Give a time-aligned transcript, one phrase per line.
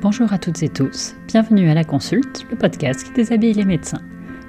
[0.00, 4.02] Bonjour à toutes et tous, bienvenue à la consulte, le podcast qui déshabille les médecins.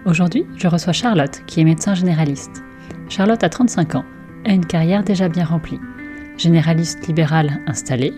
[0.06, 2.64] Aujourd'hui, je reçois Charlotte, qui est médecin généraliste.
[3.08, 4.06] Charlotte a 35 ans,
[4.46, 5.80] a une carrière déjà bien remplie.
[6.38, 8.14] Généraliste libérale installée,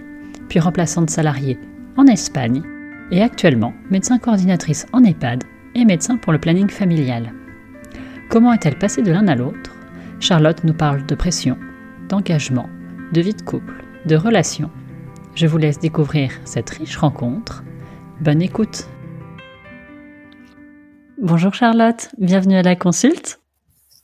[0.47, 1.59] puis remplaçante salariée
[1.97, 2.63] en Espagne,
[3.11, 5.43] et actuellement médecin coordinatrice en EHPAD
[5.75, 7.33] et médecin pour le planning familial.
[8.29, 9.74] Comment est-elle passée de l'un à l'autre?
[10.19, 11.57] Charlotte nous parle de pression,
[12.09, 12.69] d'engagement,
[13.11, 14.71] de vie de couple, de relations.
[15.35, 17.63] Je vous laisse découvrir cette riche rencontre.
[18.21, 18.87] Bonne écoute
[21.21, 23.39] Bonjour Charlotte, bienvenue à la consulte.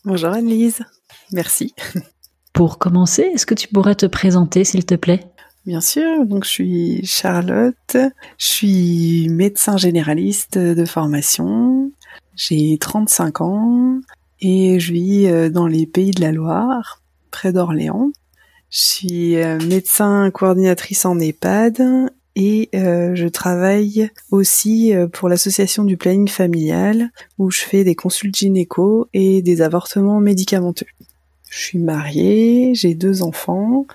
[0.05, 0.83] Bonjour Annelise,
[1.31, 1.73] merci.
[2.53, 5.25] Pour commencer, est-ce que tu pourrais te présenter s'il te plaît?
[5.65, 7.97] Bien sûr, donc je suis Charlotte,
[8.37, 11.91] je suis médecin généraliste de formation,
[12.35, 13.99] j'ai 35 ans
[14.41, 18.11] et je vis euh, dans les pays de la Loire, près d'Orléans.
[18.69, 25.97] Je suis euh, médecin coordinatrice en EHPAD et euh, je travaille aussi pour l'association du
[25.97, 30.87] planning familial où je fais des consultes gynéco et des avortements médicamenteux.
[31.49, 33.85] Je suis mariée, j'ai deux enfants.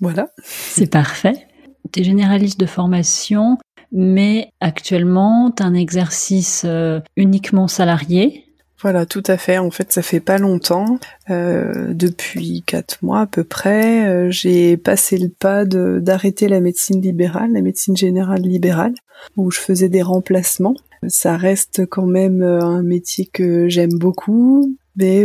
[0.00, 0.30] Voilà.
[0.42, 1.46] C'est parfait.
[1.92, 3.56] Tu es généraliste de formation,
[3.92, 8.44] mais actuellement, tu as un exercice euh, uniquement salarié.
[8.80, 9.58] Voilà, tout à fait.
[9.58, 10.98] En fait, ça fait pas longtemps,
[11.30, 17.00] euh, depuis quatre mois à peu près, euh, j'ai passé le pas d'arrêter la médecine
[17.00, 18.94] libérale, la médecine générale libérale,
[19.36, 20.76] où je faisais des remplacements.
[21.08, 25.24] Ça reste quand même un métier que j'aime beaucoup, mais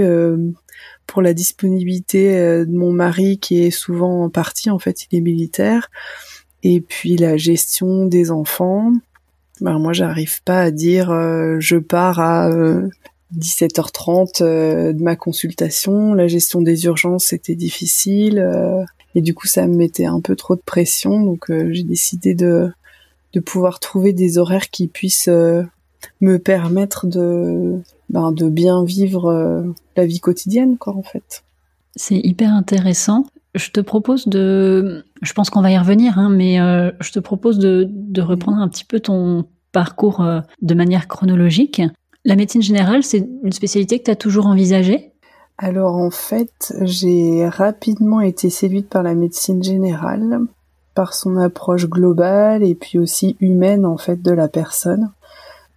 [1.07, 5.21] pour la disponibilité de mon mari qui est souvent en partie, en fait, il est
[5.21, 5.89] militaire,
[6.63, 8.93] et puis la gestion des enfants.
[9.61, 12.49] Ben, moi, j'arrive pas à dire euh, je pars à
[13.37, 16.13] 17h30 euh, euh, de ma consultation.
[16.13, 18.45] La gestion des urgences c'était difficile
[19.15, 21.21] et du coup ça me mettait un peu trop de pression.
[21.21, 22.71] Donc j'ai décidé de
[23.33, 25.29] de pouvoir trouver des horaires qui puissent
[26.21, 27.79] me permettre de
[28.09, 31.43] ben, de bien vivre la vie quotidienne quoi en fait.
[31.95, 33.25] C'est hyper intéressant.
[33.55, 37.19] Je te propose de, je pense qu'on va y revenir, hein, mais euh, je te
[37.19, 37.87] propose de,
[38.21, 41.81] reprendre un petit peu ton parcours euh, de manière chronologique.
[42.25, 45.11] La médecine générale, c'est une spécialité que tu as toujours envisagée?
[45.57, 50.41] Alors en fait, j'ai rapidement été séduite par la médecine générale,
[50.95, 55.11] par son approche globale et puis aussi humaine en fait de la personne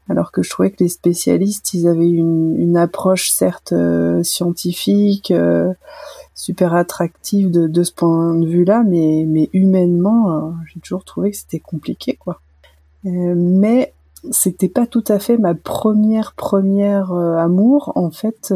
[0.09, 5.73] alors que je trouvais que les spécialistes, ils avaient une, approche certes euh, scientifique, euh,
[6.35, 11.37] super attractive de, ce point de vue-là, mais, mais humainement, euh, j'ai toujours trouvé que
[11.37, 12.41] c'était compliqué, quoi.
[13.05, 13.95] mais
[14.31, 17.93] c'était pas tout à fait ma première première amour.
[17.95, 18.53] En fait,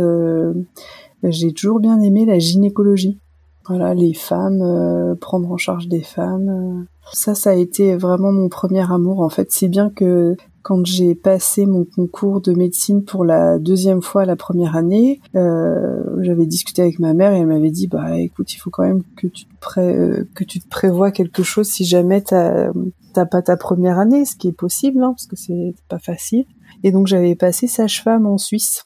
[1.23, 3.19] j'ai toujours bien aimé la gynécologie.
[3.67, 6.87] Voilà, les femmes, prendre en charge des femmes.
[7.13, 11.15] Ça, ça a été vraiment mon premier amour en fait, si bien que quand j'ai
[11.15, 16.83] passé mon concours de médecine pour la deuxième fois la première année, euh, j'avais discuté
[16.83, 19.47] avec ma mère et elle m'avait dit bah écoute il faut quand même que tu
[19.47, 22.73] te euh, que tu te prévois quelque chose si jamais t'as
[23.15, 26.45] t'as pas ta première année, ce qui est possible hein, parce que c'est pas facile.
[26.83, 28.85] Et donc j'avais passé sage-femme en Suisse.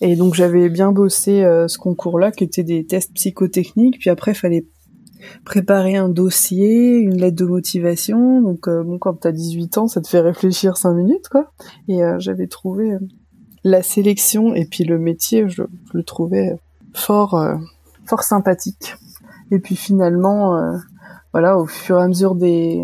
[0.00, 3.98] Et donc j'avais bien bossé euh, ce concours-là, qui était des tests psychotechniques.
[4.00, 4.66] Puis après, fallait
[5.44, 8.40] préparer un dossier, une lettre de motivation.
[8.40, 11.52] Donc euh, bon, quand t'as 18 ans, ça te fait réfléchir 5 minutes, quoi.
[11.88, 12.98] Et euh, j'avais trouvé euh,
[13.64, 15.62] la sélection et puis le métier, je,
[15.92, 16.56] le trouvais
[16.94, 17.40] fort,
[18.06, 18.96] fort sympathique.
[19.50, 20.58] Et puis finalement,
[21.32, 22.82] voilà, au fur et à mesure des,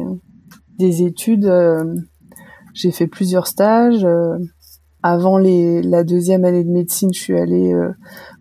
[0.78, 1.52] des études,
[2.74, 4.06] j'ai fait plusieurs stages
[5.02, 7.92] avant les, la deuxième année de médecine, je suis allée euh,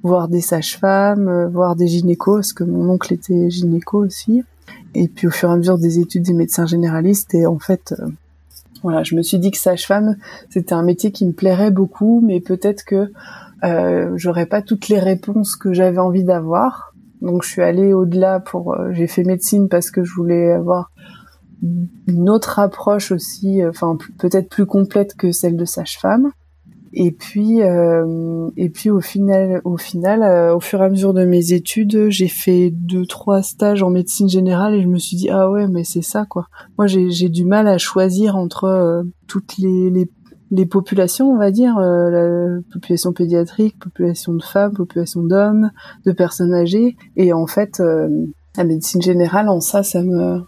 [0.01, 4.43] voir des sages-femmes, euh, voir des gynécos, parce que mon oncle était gynéco aussi.
[4.95, 7.93] Et puis au fur et à mesure des études des médecins généralistes, et en fait,
[7.99, 8.07] euh,
[8.81, 10.17] voilà, je me suis dit que sage-femme,
[10.49, 13.11] c'était un métier qui me plairait beaucoup, mais peut-être que
[14.15, 16.93] j'aurais pas toutes les réponses que j'avais envie d'avoir.
[17.21, 20.91] Donc je suis allée au-delà pour, j'ai fait médecine parce que je voulais avoir
[22.07, 26.31] une autre approche aussi, enfin peut-être plus complète que celle de sage-femme.
[26.99, 31.13] Et puis, euh, et puis au final, au final, euh, au fur et à mesure
[31.13, 35.15] de mes études, j'ai fait deux, trois stages en médecine générale et je me suis
[35.15, 36.47] dit ah ouais, mais c'est ça quoi.
[36.79, 40.09] Moi, j'ai du mal à choisir entre euh, toutes les, les,
[40.49, 45.69] les populations, on va dire, la population pédiatrique, population de femmes, population d'hommes,
[46.03, 46.97] de personnes âgées.
[47.15, 47.79] Et en fait,
[48.57, 50.41] la médecine générale, en ça, ça me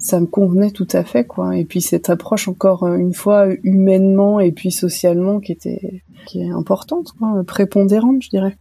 [0.00, 3.48] ça me convenait tout à fait quoi et puis cette approche encore euh, une fois
[3.62, 8.56] humainement et puis socialement qui était qui est importante quoi prépondérante je dirais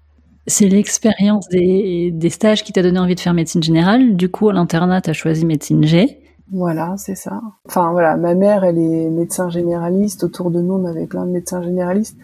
[0.47, 4.15] C'est l'expérience des, des, stages qui t'a donné envie de faire médecine générale.
[4.15, 6.19] Du coup, à l'internat, tu as choisi médecine G.
[6.51, 7.41] Voilà, c'est ça.
[7.67, 10.23] Enfin voilà, ma mère, elle est médecin généraliste.
[10.23, 12.17] Autour de nous, on avait plein de médecins généralistes.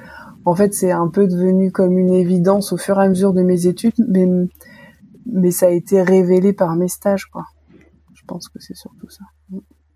[0.46, 3.44] En fait, c'est un peu devenu comme une évidence au fur et à mesure de
[3.44, 4.28] mes études, mais
[5.28, 7.46] mais ça a été révélé par mes stages, quoi.
[8.26, 9.24] Je pense que c'est surtout ça.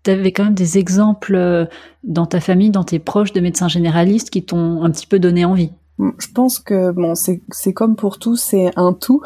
[0.04, 1.66] Tu avais quand même des exemples euh,
[2.04, 5.44] dans ta famille, dans tes proches de médecins généralistes qui t'ont un petit peu donné
[5.44, 5.72] envie.
[5.98, 9.20] Je pense que bon, c'est c'est comme pour tout, c'est un tout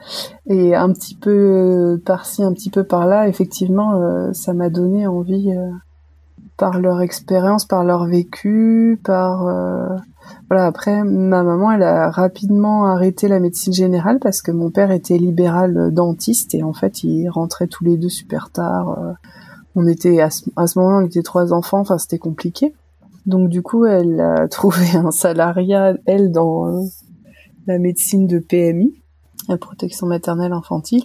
[0.46, 3.28] et un petit peu euh, par-ci, un petit peu par-là.
[3.28, 5.50] Effectivement, euh, ça m'a donné envie
[6.60, 9.44] par leur expérience, par leur vécu, par
[10.48, 10.66] voilà.
[10.66, 15.18] Après, ma maman, elle a rapidement arrêté la médecine générale parce que mon père était
[15.18, 19.16] libéral dentiste et en fait, ils rentraient tous les deux super tard
[19.74, 22.74] on était à ce, moment-là, on était trois enfants, enfin c'était compliqué.
[23.26, 26.82] Donc du coup, elle a trouvé un salariat, elle, dans
[27.66, 28.94] la médecine de PMI,
[29.48, 31.04] la protection maternelle infantile.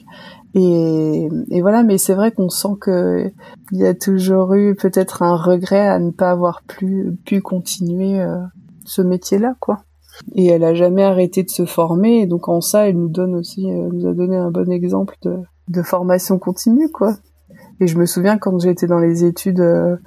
[0.58, 1.28] Et,
[1.62, 3.30] voilà, mais c'est vrai qu'on sent que
[3.72, 8.38] il y a toujours eu peut-être un regret à ne pas avoir pu continuer euh,
[8.86, 9.84] ce métier-là, quoi.
[10.34, 13.36] Et elle a jamais arrêté de se former, et donc en ça, elle nous donne
[13.36, 17.16] aussi, euh, nous a donné un bon exemple de, de formation continue, quoi.
[17.80, 19.98] Et je me souviens quand j'étais dans les études euh,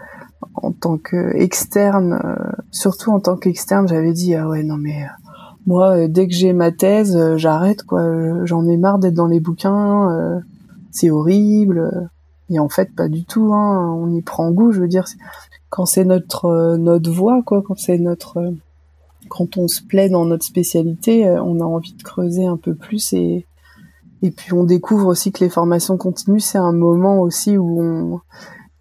[0.55, 5.28] en tant qu'externe, euh, surtout en tant qu'externe, j'avais dit ah ouais non mais euh,
[5.69, 8.45] moi dès que j'ai ma thèse, j'arrête quoi.
[8.45, 10.41] J'en ai marre d'être dans les bouquins,
[10.91, 12.11] c'est horrible.
[12.51, 13.53] Et en fait pas du tout.
[13.55, 14.73] Hein, on y prend goût.
[14.73, 15.05] Je veux dire
[15.71, 18.53] quand c'est notre notre voie quoi, quand c'est notre
[19.29, 23.13] quand on se plaît dans notre spécialité, on a envie de creuser un peu plus
[23.13, 23.47] et
[24.23, 28.21] et puis on découvre aussi que les formations continues, c'est un moment aussi où on,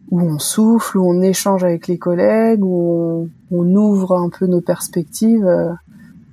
[0.09, 4.61] où on souffle, où on échange avec les collègues, où on, ouvre un peu nos
[4.61, 5.47] perspectives.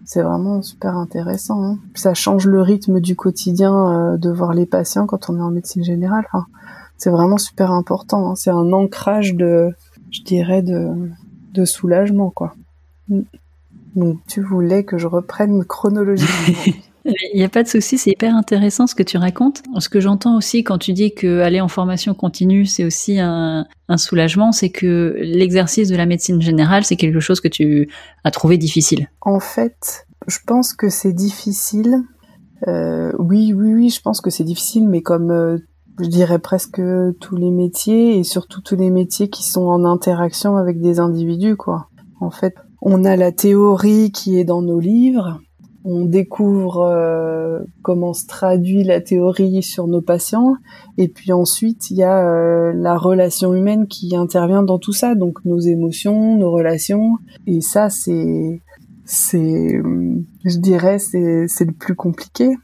[0.05, 1.65] C'est vraiment super intéressant.
[1.65, 1.79] Hein.
[1.95, 5.51] ça change le rythme du quotidien euh, de voir les patients quand on est en
[5.51, 6.27] médecine générale.
[6.99, 8.31] c'est vraiment super important.
[8.31, 8.35] Hein.
[8.35, 9.75] C'est un ancrage de,
[10.11, 11.11] je dirais, de,
[11.53, 12.55] de soulagement, quoi.
[13.97, 16.75] Donc tu voulais que je reprenne chronologiquement.
[17.05, 19.63] Il n'y a pas de souci, c'est hyper intéressant ce que tu racontes.
[19.79, 23.67] Ce que j'entends aussi quand tu dis que aller en formation continue, c'est aussi un,
[23.97, 27.89] soulagement, c'est que l'exercice de la médecine générale, c'est quelque chose que tu
[28.25, 29.11] as trouvé difficile.
[29.21, 32.03] En fait, je pense que c'est difficile.
[32.67, 35.59] Euh, oui, oui, oui, je pense que c'est difficile, mais comme euh,
[36.01, 36.81] je dirais presque
[37.21, 41.57] tous les métiers et surtout tous les métiers qui sont en interaction avec des individus,
[41.57, 41.89] quoi.
[42.21, 45.41] En fait, on a la théorie qui est dans nos livres,
[45.85, 50.55] on découvre euh, comment se traduit la théorie sur nos patients.
[50.97, 55.15] Et puis ensuite il y a euh, la relation humaine qui intervient dans tout ça.
[55.15, 57.19] Donc nos émotions nos relations.
[57.47, 58.63] Et ça c'est
[59.05, 59.83] c'est
[60.45, 62.57] je dirais c'est c'est le plus compliqué.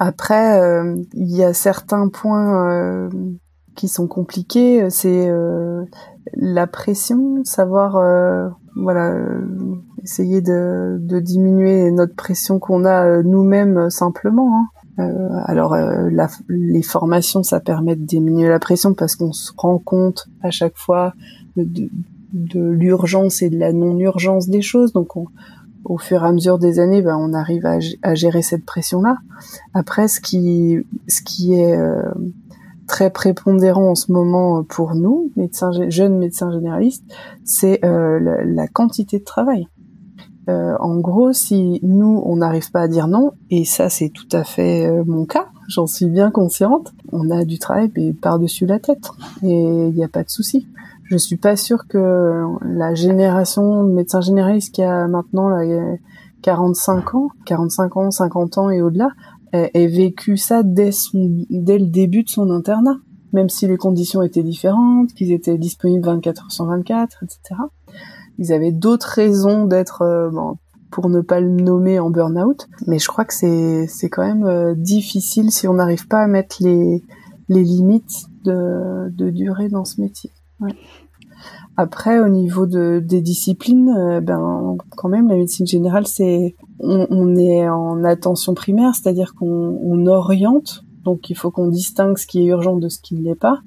[0.00, 3.08] Après euh, il y a certains points
[3.74, 5.30] qui sont compliqués c'est
[6.34, 7.98] la pression savoir
[8.76, 9.16] voilà
[10.04, 14.58] essayer de, de diminuer notre pression qu'on a euh, nous-mêmes euh, simplement.
[14.58, 14.68] Hein.
[15.00, 19.78] Euh, alors la, les formations, ça permet de diminuer la pression parce qu'on se rend
[19.78, 21.14] compte à chaque fois
[21.56, 21.88] de,
[22.32, 24.92] de, l'urgence et de la non-urgence des choses.
[24.92, 25.16] Donc
[25.84, 29.16] au fur et à mesure des années, ben, on arrive à, à gérer cette pression-là.
[29.72, 31.76] Après, ce qui, ce qui est
[32.86, 37.04] très prépondérant en ce moment pour nous, médecins, jeunes médecins généralistes,
[37.44, 39.68] c'est la, la, quantité de travail.
[40.48, 44.28] Euh, en gros, si nous, on n'arrive pas à dire non, et ça c'est tout
[44.32, 48.78] à fait euh, mon cas, j'en suis bien consciente, on a du travail par-dessus la
[48.78, 49.08] tête,
[49.42, 50.68] et il n'y a pas de souci.
[51.04, 55.62] Je suis pas sûre que la génération de médecins généralistes qui a maintenant là,
[56.42, 59.08] 45 ans, 45 ans, 50 ans et au-delà,
[59.54, 62.98] ait, vécu ça dès, dès le début de son internat,
[63.32, 67.56] même si les conditions étaient différentes, qu'ils étaient disponibles 24 heures sur 24, etc
[68.38, 70.56] ils avaient d'autres raisons d'être, euh, bon,
[70.90, 72.68] pour ne pas le nommer en burn-out.
[72.86, 76.26] Mais je crois que c'est c'est quand même euh, difficile si on n'arrive pas à
[76.26, 77.02] mettre les
[77.48, 80.30] les limites de de durée dans ce métier.
[80.60, 80.74] Ouais.
[81.76, 87.06] Après, au niveau de, des disciplines, euh, ben quand même la médecine générale, c'est on,
[87.10, 92.26] on, est en attention primaire, c'est-à-dire qu'on on oriente, donc il faut qu'on distingue ce
[92.26, 93.60] qui est urgent de ce qui ne l'est pas,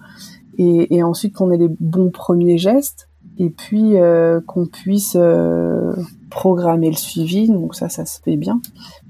[0.58, 3.10] et, et ensuite qu'on ait les bons premiers gestes.
[3.40, 5.94] Et puis euh, qu'on puisse euh,
[6.32, 7.48] programmer le suivi.
[7.48, 8.60] Donc ça ça se fait bien.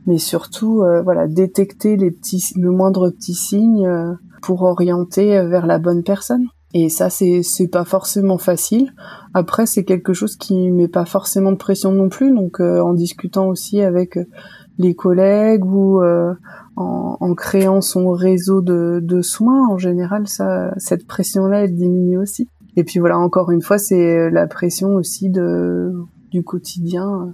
[0.06, 3.90] Mais surtout euh, voilà détecter les petits le moindre petit signe
[4.42, 8.94] pour orienter vers la bonne personne et ça c'est c'est pas forcément facile
[9.34, 13.48] après c'est quelque chose qui met pas forcément de pression non plus donc en discutant
[13.48, 14.20] aussi avec
[14.78, 16.02] les collègues ou
[16.78, 22.20] en, en, créant son réseau de, de, soins, en général, ça, cette pression-là, elle diminue
[22.20, 22.50] aussi.
[22.76, 25.92] Et puis voilà, encore une fois, c'est la pression aussi de
[26.30, 27.34] du quotidien.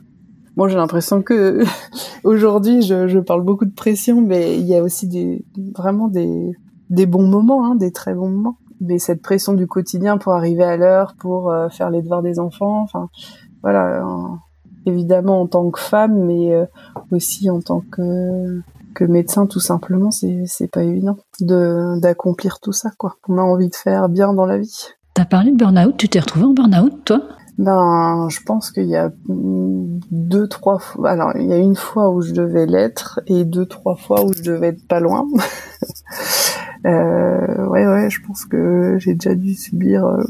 [0.56, 1.64] Moi, j'ai l'impression que
[2.24, 5.44] aujourd'hui, je, je, parle beaucoup de pression, mais il y a aussi des
[5.76, 6.54] vraiment des,
[6.90, 8.58] des bons moments, hein, des très bons moments.
[8.84, 12.40] Mais cette pression du quotidien pour arriver à l'heure, pour euh, faire les devoirs des
[12.40, 13.10] enfants, enfin
[13.62, 14.04] voilà,
[14.86, 16.66] évidemment en tant que femme, mais euh,
[17.12, 18.62] aussi en tant que
[18.94, 23.16] que médecin tout simplement, c'est c'est pas évident de d'accomplir tout ça quoi.
[23.28, 24.90] On a envie de faire bien dans la vie.
[25.14, 27.22] T'as parlé de burn-out, tu t'es retrouvé en burn-out toi?
[27.60, 31.12] Ben, je pense qu'il y a deux, trois fois.
[31.12, 34.34] Alors, il y a une fois où je devais l'être et deux, trois fois où
[34.34, 35.28] je devais être pas loin.
[36.86, 40.24] euh, ouais, ouais, je pense que j'ai déjà dû subir euh,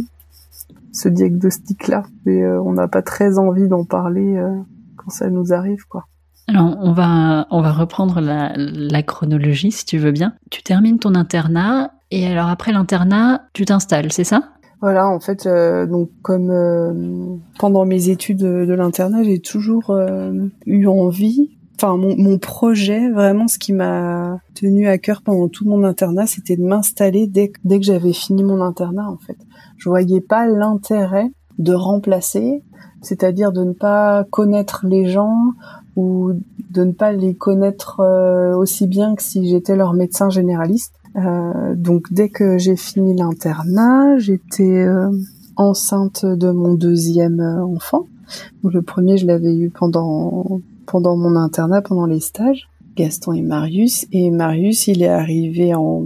[0.92, 4.50] ce diagnostic-là, mais euh, on n'a pas très envie d'en parler euh,
[4.98, 6.06] quand ça nous arrive, quoi.
[6.48, 10.34] Alors, on va, on va reprendre la, la chronologie, si tu veux bien.
[10.52, 14.54] Tu termines ton internat, et alors après l'internat, tu t'installes, c'est ça?
[14.84, 20.34] Voilà, en fait, euh, donc comme euh, pendant mes études de, l'internat, j'ai toujours euh,
[20.66, 21.58] eu envie.
[21.76, 26.28] Enfin, mon, mon, projet, vraiment, ce qui m'a tenu à cœur pendant tout mon internat,
[26.28, 29.10] c'était de m'installer dès, dès que j'avais fini mon internat.
[29.10, 29.38] En fait,
[29.78, 32.64] je voyais pas l'intérêt de remplacer,
[33.02, 35.36] c'est-à-dire de ne pas connaître les gens
[35.96, 36.32] ou
[36.70, 38.02] de ne pas les connaître
[38.58, 40.94] aussi bien que si j'étais leur médecin généraliste.
[41.16, 45.12] Euh, donc dès que j'ai fini l'internat, j'étais euh,
[45.56, 48.08] enceinte de mon deuxième euh, enfant.
[48.64, 53.42] Donc, le premier, je l'avais eu pendant pendant mon internat, pendant les stages, Gaston et
[53.42, 54.06] Marius.
[54.12, 56.06] Et Marius, il est arrivé en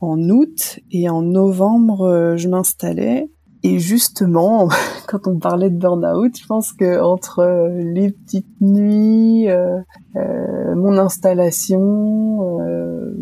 [0.00, 3.30] en août et en novembre, je m'installais.
[3.62, 4.68] Et justement,
[5.08, 9.80] quand on parlait de burn-out, je pense que entre les petites nuits, euh,
[10.14, 13.12] mon installation, euh,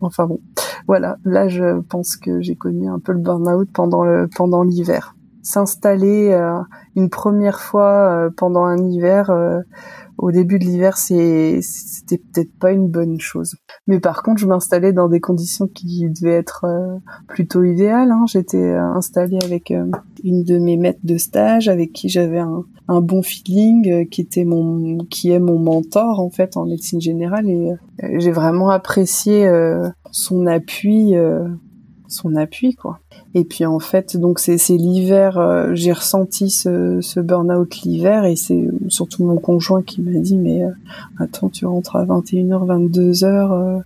[0.00, 0.40] Enfin bon,
[0.86, 1.16] voilà.
[1.24, 5.16] Là, je pense que j'ai connu un peu le burn-out pendant le pendant l'hiver.
[5.48, 6.60] S'installer euh,
[6.94, 9.62] une première fois euh, pendant un hiver, euh,
[10.18, 13.56] au début de l'hiver, c'est c'était peut-être pas une bonne chose.
[13.86, 16.66] Mais par contre, je m'installais dans des conditions qui devaient être
[17.28, 18.10] plutôt idéales.
[18.10, 18.24] Hein.
[18.26, 19.72] J'étais installée avec
[20.22, 24.44] une de mes maîtres de stage, avec qui j'avais un, un bon feeling, qui était
[24.44, 27.72] mon qui est mon mentor en fait en médecine générale et
[28.18, 29.50] j'ai vraiment apprécié
[30.10, 31.14] son appui,
[32.08, 32.98] son appui quoi.
[33.34, 38.36] Et puis en fait, donc c'est l'hiver, euh, j'ai ressenti ce, ce burn-out l'hiver et
[38.36, 40.62] c'est surtout mon conjoint qui m'a dit mais
[41.18, 43.82] attends tu rentres à 21h, 22h.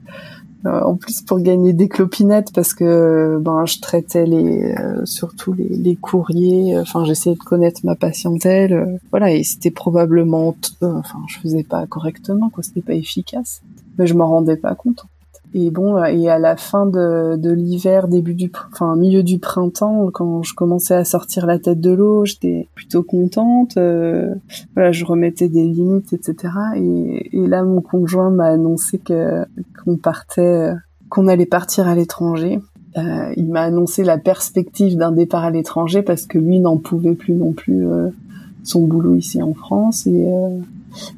[0.64, 4.74] en plus pour gagner des clopinettes parce que ben je traitais les
[5.04, 11.18] surtout les, les courriers enfin j'essayais de connaître ma patientèle voilà et c'était probablement enfin
[11.26, 13.60] je faisais pas correctement quoi c'était pas efficace
[13.98, 15.04] mais je m'en rendais pas compte.
[15.54, 19.38] Et bon, euh, et à la fin de, de l'hiver, début du, enfin milieu du
[19.38, 23.76] printemps, quand je commençais à sortir la tête de l'eau, j'étais plutôt contente.
[23.76, 24.34] Euh,
[24.74, 26.54] voilà, je remettais des limites, etc.
[26.76, 29.44] Et, et là, mon conjoint m'a annoncé que
[29.84, 30.72] qu'on partait,
[31.08, 32.60] qu'on allait partir à l'étranger.
[32.96, 37.14] Euh, il m'a annoncé la perspective d'un départ à l'étranger parce que lui n'en pouvait
[37.14, 38.08] plus non plus euh,
[38.64, 40.58] son boulot ici en France et euh,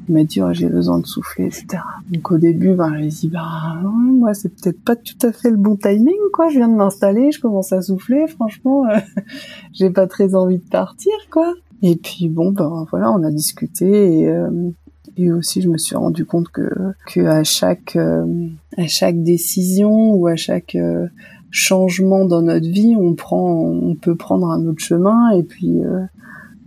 [0.08, 1.82] il m'a dit oh, j'ai besoin de souffler, etc.
[2.10, 5.56] Donc au début, ben, j'ai dit bah moi c'est peut-être pas tout à fait le
[5.56, 6.48] bon timing quoi.
[6.48, 8.26] Je viens de m'installer, je commence à souffler.
[8.26, 8.98] Franchement, euh,
[9.72, 11.52] j'ai pas très envie de partir quoi.
[11.82, 14.70] Et puis bon ben voilà, on a discuté et, euh,
[15.16, 16.70] et aussi je me suis rendu compte que
[17.06, 20.76] que à chaque euh, à chaque décision ou à chaque
[21.50, 25.82] changement dans notre vie, on prend on peut prendre un autre chemin et puis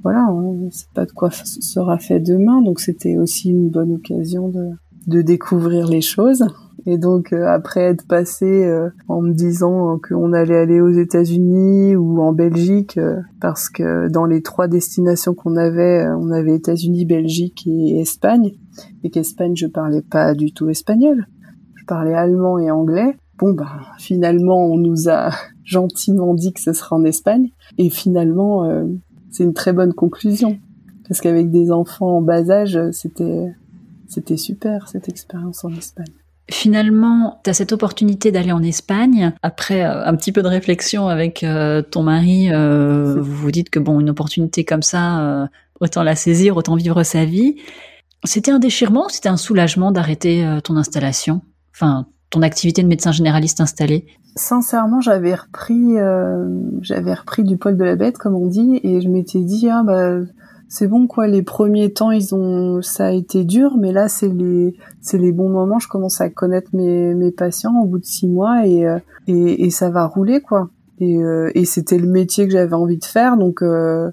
[0.08, 4.48] voilà, on sait pas de quoi sera fait demain, donc c'était aussi une bonne occasion
[4.48, 4.70] de,
[5.06, 6.46] de découvrir les choses.
[6.86, 11.98] Et donc euh, après être passé euh, en me disant qu'on allait aller aux États-Unis
[11.98, 17.04] ou en Belgique, euh, parce que dans les trois destinations qu'on avait, on avait États-Unis,
[17.04, 18.54] Belgique et Espagne,
[19.04, 21.28] et qu'Espagne je parlais pas du tout espagnol,
[21.76, 23.18] je parlais allemand et anglais.
[23.40, 25.32] Bon bah finalement on nous a
[25.66, 28.64] gentiment dit que ce sera en Espagne, et finalement
[29.32, 30.60] c'est une très bonne conclusion.
[31.08, 33.54] Parce qu'avec des enfants en bas âge, c'était,
[34.08, 36.14] c'était super cette expérience en Espagne.
[36.50, 39.34] Finalement, tu as cette opportunité d'aller en Espagne.
[39.42, 43.70] Après euh, un petit peu de réflexion avec euh, ton mari, euh, vous vous dites
[43.70, 45.50] que bon, une opportunité comme ça,
[45.82, 47.58] autant la saisir, autant vivre sa vie.
[48.24, 51.42] C'était un déchirement, c'était un soulagement d'arrêter ton installation,
[51.74, 54.06] enfin ton activité de médecin généraliste installé
[54.38, 56.48] sincèrement, j'avais repris, euh,
[56.82, 59.84] j'avais repris du poil de la bête, comme on dit, et je m'étais dit, ah
[59.84, 60.20] bah,
[60.70, 61.28] c'est bon quoi.
[61.28, 65.32] Les premiers temps, ils ont, ça a été dur, mais là, c'est les, c'est les
[65.32, 65.80] bons moments.
[65.80, 69.66] Je commence à connaître mes, mes patients au bout de six mois et, euh, et,
[69.66, 70.70] et ça va rouler quoi.
[71.00, 74.12] Et, euh, et c'était le métier que j'avais envie de faire, donc euh,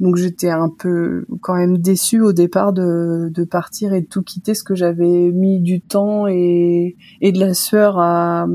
[0.00, 4.22] donc j'étais un peu quand même déçue au départ de, de partir et de tout
[4.22, 8.46] quitter, ce que j'avais mis du temps et, et de la sueur à,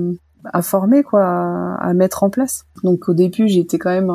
[0.52, 1.24] à former quoi,
[1.80, 2.66] à, mettre en place.
[2.84, 4.12] Donc au début j'étais quand même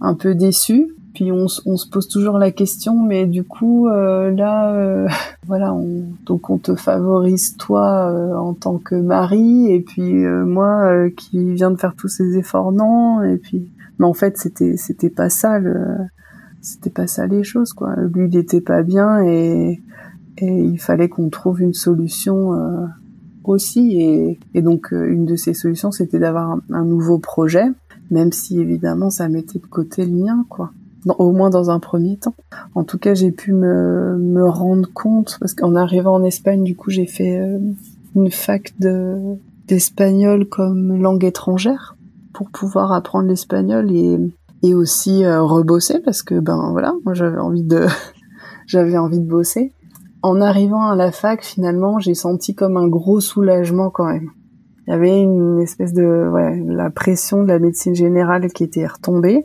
[0.00, 4.32] un, peu déçue puis on, on, se pose toujours la question, mais du coup euh,
[4.32, 5.06] là, euh,
[5.46, 11.08] voilà, on, donc on te favorise toi euh, en tant que mari, et puis moi
[11.10, 15.08] qui viens de faire tous ces efforts, non, et puis, mais en fait c'était c'était
[15.08, 15.84] pas ça le,
[16.64, 17.94] c'était pas ça les choses quoi.
[18.12, 19.80] Lui il était pas bien et
[20.40, 22.50] il fallait qu'on trouve une solution
[23.44, 24.00] aussi,
[24.54, 27.66] et, donc une de ces solutions c'était d'avoir un, un nouveau projet,
[28.10, 30.72] même si évidemment ça mettait de côté le mien quoi
[31.18, 32.34] au moins dans un premier temps.
[32.74, 36.76] En tout cas, j'ai pu me, me rendre compte parce qu'en arrivant en Espagne, du
[36.76, 37.58] coup, j'ai fait euh,
[38.14, 41.96] une fac de d'espagnol comme langue étrangère
[42.34, 44.18] pour pouvoir apprendre l'espagnol et
[44.64, 47.86] et aussi euh, rebosser parce que ben voilà, moi j'avais envie de
[48.66, 49.72] j'avais envie de bosser.
[50.22, 54.30] En arrivant à la fac, finalement, j'ai senti comme un gros soulagement quand même.
[54.86, 58.86] Il y avait une espèce de ouais, la pression de la médecine générale qui était
[58.86, 59.44] retombée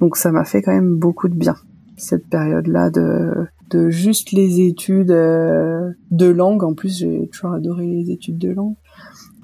[0.00, 1.56] donc ça m'a fait quand même beaucoup de bien
[1.96, 3.32] cette période-là de
[3.70, 6.64] de juste les études euh, de langue.
[6.64, 8.76] En plus, j'ai toujours adoré les études de langue.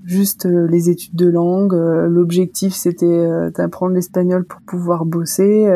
[0.04, 1.74] Juste euh, les études de langue.
[1.74, 5.66] Euh, l'objectif, c'était d'apprendre l'espagnol pour pouvoir bosser.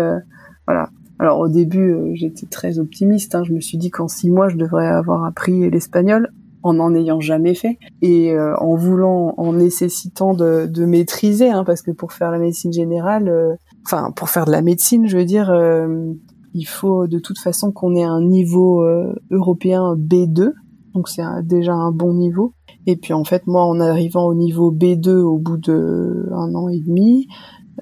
[0.66, 0.90] voilà.
[1.20, 3.34] Alors au début, j'étais très optimiste.
[3.34, 3.42] Hein.
[3.44, 6.28] Je me suis dit qu'en six mois, je devrais avoir appris l'espagnol
[6.62, 11.82] en n'en ayant jamais fait et en voulant, en nécessitant de, de maîtriser, hein, parce
[11.82, 15.50] que pour faire la médecine générale, enfin pour faire de la médecine, je veux dire,
[15.50, 16.12] euh,
[16.54, 20.52] il faut de toute façon qu'on ait un niveau euh, européen B2,
[20.98, 22.52] donc c'est déjà un bon niveau.
[22.86, 26.68] Et puis en fait, moi, en arrivant au niveau B2 au bout de un an
[26.68, 27.28] et demi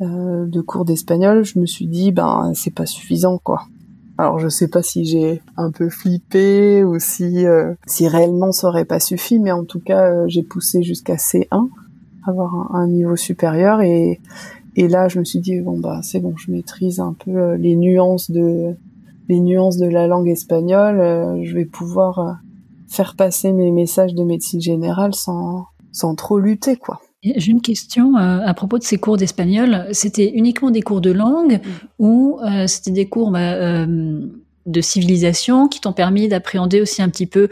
[0.03, 3.62] euh, de cours d'espagnol, je me suis dit, ben c'est pas suffisant, quoi.
[4.19, 7.45] Alors je sais pas si j'ai un peu flippé ou si
[7.87, 11.69] si réellement ça aurait pas suffi, mais en tout cas j'ai poussé jusqu'à C1,
[12.27, 14.21] avoir un, niveau supérieur et
[14.77, 17.57] et là, je me suis dit bon bah c'est bon, je maîtrise un peu euh,
[17.57, 18.75] les nuances de
[19.29, 21.01] les nuances de la langue espagnole.
[21.01, 22.33] Euh, je vais pouvoir euh,
[22.88, 27.01] faire passer mes messages de médecine générale sans sans trop lutter quoi.
[27.22, 29.87] J'ai une question à propos de ces cours d'espagnol.
[29.90, 31.87] C'était uniquement des cours de langue mm.
[31.99, 37.49] ou c'était des cours bah, de civilisation qui t'ont permis d'appréhender aussi un petit peu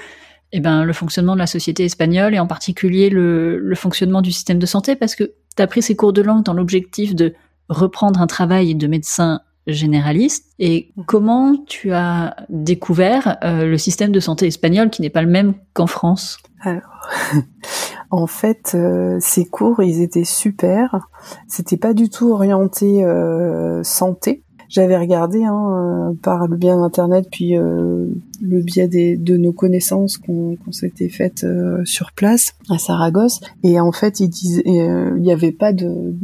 [0.52, 4.30] eh ben, le fonctionnement de la société espagnole et en particulier le, le fonctionnement du
[4.30, 4.94] système de santé?
[4.94, 7.34] Parce que tu as pris ces cours de langue dans l'objectif de
[7.68, 14.20] reprendre un travail de médecin généraliste et comment tu as découvert euh, le système de
[14.20, 16.38] santé espagnol qui n'est pas le même qu'en France?
[16.60, 17.08] Alors,
[18.10, 21.08] en fait, euh, ces cours, ils étaient super.
[21.48, 24.42] C'était pas du tout orienté euh, santé.
[24.68, 30.56] J'avais regardé hein, par le biais d'internet puis le biais des, de nos connaissances qu'on
[30.72, 31.46] s'était faites
[31.84, 36.16] sur place à Saragosse et en fait il n'y avait pas de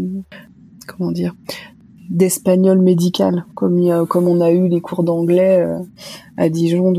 [0.86, 1.36] comment dire
[2.10, 5.78] d'espagnol médical comme comme on a eu les cours d'anglais euh,
[6.36, 6.92] à Dijon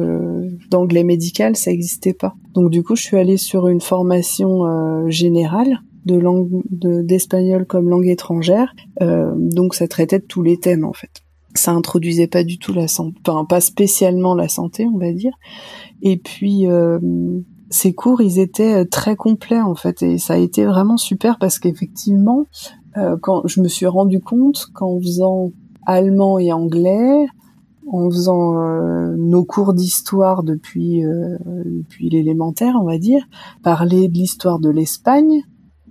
[0.69, 2.35] d'anglais médical ça n'existait pas.
[2.53, 7.89] Donc du coup je suis allée sur une formation euh, générale de langue d'espagnol comme
[7.89, 8.73] langue étrangère.
[9.01, 11.21] Euh, donc ça traitait de tous les thèmes en fait.
[11.53, 15.33] Ça introduisait pas du tout la santé enfin pas spécialement la santé on va dire.
[16.01, 16.67] Et puis
[17.69, 20.01] ces cours ils étaient très complets en fait.
[20.03, 22.47] Et ça a été vraiment super parce qu'effectivement
[22.97, 25.51] euh, quand je me suis rendu compte qu'en faisant
[25.85, 27.25] allemand et anglais,
[27.87, 33.23] en faisant euh, nos cours d'histoire depuis euh, depuis l'élémentaire, on va dire,
[33.63, 35.43] parler de l'histoire de l'Espagne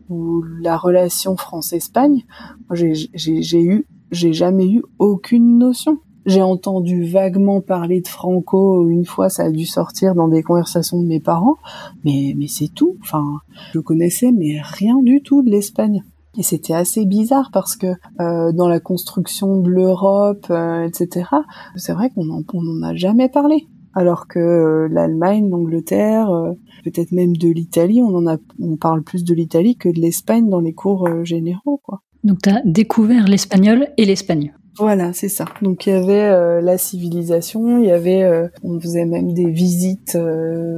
[0.08, 2.24] ou la relation France-Espagne,
[2.72, 5.98] j'ai eu j'ai jamais eu aucune notion.
[6.26, 11.00] J'ai entendu vaguement parler de Franco une fois, ça a dû sortir dans des conversations
[11.00, 11.56] de mes parents,
[12.04, 12.96] mais mais c'est tout.
[13.00, 13.24] Enfin,
[13.72, 16.02] je connaissais mais rien du tout de l'Espagne.
[16.38, 17.88] Et c'était assez bizarre parce que
[18.20, 21.26] euh, dans la construction de l'Europe, euh, etc.,
[21.76, 23.66] c'est vrai qu'on n'en a jamais parlé.
[23.94, 26.52] Alors que euh, l'Allemagne, l'Angleterre, euh,
[26.84, 30.48] peut-être même de l'Italie, on en a, on parle plus de l'Italie que de l'Espagne
[30.48, 32.02] dans les cours généraux, quoi.
[32.22, 34.52] Donc tu as découvert l'espagnol et l'Espagne.
[34.78, 35.46] Voilà, c'est ça.
[35.62, 40.16] Donc il y avait la civilisation, il y avait, on faisait même des visites,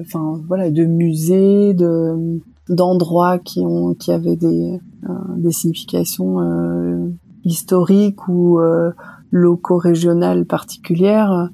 [0.00, 2.40] enfin voilà, de musées, de
[2.74, 7.08] d'endroits qui ont qui avaient des euh, des significations euh,
[7.44, 8.90] historiques ou euh,
[9.30, 11.50] locaux régionales particulières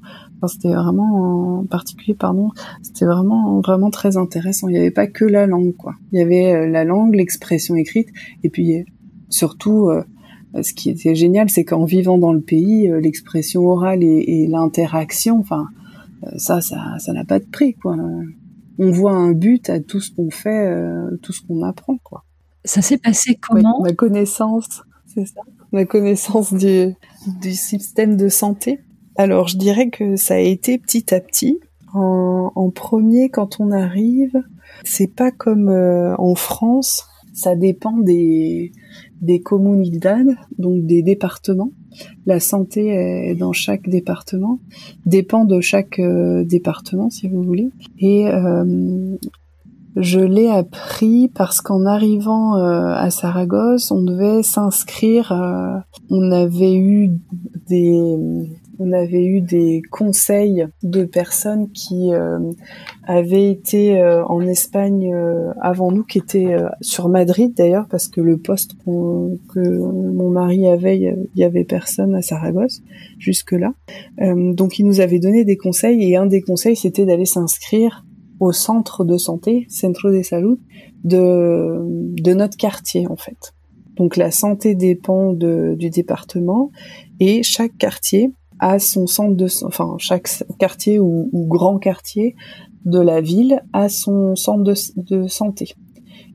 [0.47, 2.51] c'était vraiment en particulier, pardon,
[2.81, 4.69] c'était vraiment vraiment très intéressant.
[4.69, 5.95] Il n'y avait pas que la langue, quoi.
[6.11, 8.09] Il y avait la langue, l'expression écrite,
[8.43, 8.85] et puis
[9.29, 10.03] surtout, euh,
[10.61, 15.39] ce qui était génial, c'est qu'en vivant dans le pays, l'expression orale et, et l'interaction,
[15.39, 15.67] enfin,
[16.37, 17.95] ça, ça, ça n'a pas de prix, quoi.
[18.79, 20.73] On voit un but à tout ce qu'on fait,
[21.21, 22.23] tout ce qu'on apprend, quoi.
[22.65, 23.81] Ça s'est passé comment?
[23.81, 25.41] Ma connaissance, c'est ça.
[25.71, 26.95] Ma connaissance du,
[27.41, 28.79] du système de santé
[29.19, 31.59] alors, je dirais que ça a été petit à petit.
[31.93, 34.41] En, premier, quand on arrive,
[34.85, 37.05] c'est pas comme euh, en France.
[37.33, 38.71] Ça dépend des
[39.21, 41.71] des comunidades, donc des départements.
[42.25, 44.59] La santé est dans chaque département,
[45.05, 47.69] dépend de chaque euh, département, si vous voulez.
[47.97, 49.17] Et euh,
[49.95, 55.33] je l'ai appris parce qu'en arrivant à Saragosse, on devait s'inscrire.
[56.09, 57.19] on avait eu
[57.67, 58.15] des
[58.79, 62.39] on avait eu des conseils de personnes qui euh,
[63.05, 68.21] avaient été euh, en Espagne euh, avant nous, qui étaient sur Madrid d'ailleurs, parce que
[68.21, 72.81] le poste que mon mari avait, il y avait personne à Saragosse
[73.17, 73.73] jusque-là.
[74.17, 78.05] donc ils nous avaient donné des conseils et un des conseils c'était d'aller s'inscrire
[78.39, 80.57] au centre de santé, Centro de Salud,
[81.03, 81.79] de,
[82.21, 83.53] de notre quartier en fait.
[83.97, 86.71] Donc la santé dépend de, du département
[87.19, 92.35] et chaque quartier a son centre de, enfin chaque quartier ou, grand quartier
[92.85, 95.73] de la ville a son centre de, santé.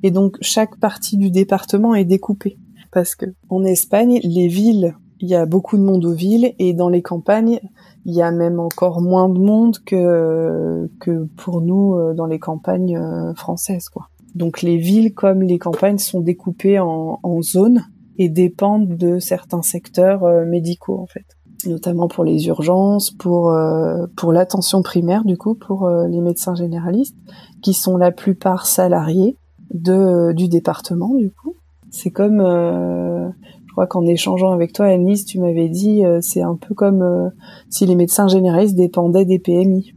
[0.02, 2.58] Et donc chaque partie du département est découpée
[2.92, 6.74] parce que en Espagne, les villes, il y a beaucoup de monde aux villes et
[6.74, 7.60] dans les campagnes,
[8.04, 12.38] il y a même encore moins de monde que que pour nous euh, dans les
[12.38, 14.08] campagnes euh, françaises quoi.
[14.34, 17.84] Donc les villes comme les campagnes sont découpées en, en zones
[18.18, 21.33] et dépendent de certains secteurs euh, médicaux en fait
[21.66, 26.54] notamment pour les urgences, pour euh, pour l'attention primaire du coup pour euh, les médecins
[26.54, 27.16] généralistes
[27.62, 29.36] qui sont la plupart salariés
[29.72, 31.54] de du département du coup.
[31.90, 33.28] C'est comme euh,
[33.66, 37.32] je crois qu'en échangeant avec toi Anise, tu m'avais dit c'est un peu comme
[37.70, 39.94] si les médecins généralistes dépendaient des PMI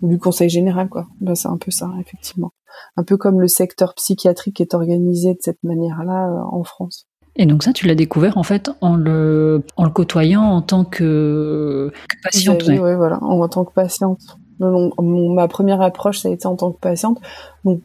[0.00, 1.06] ou du conseil général quoi.
[1.20, 2.52] Ben, c'est un peu ça effectivement.
[2.96, 7.06] Un peu comme le secteur psychiatrique est organisé de cette manière-là en France.
[7.38, 10.84] Et donc ça, tu l'as découvert en fait en le, en le côtoyant en tant
[10.84, 12.64] que, patiente.
[12.66, 14.20] Oui, voilà, en, tant que patiente.
[14.58, 17.20] ma première approche, ça a été en tant que patiente.
[17.64, 17.80] Donc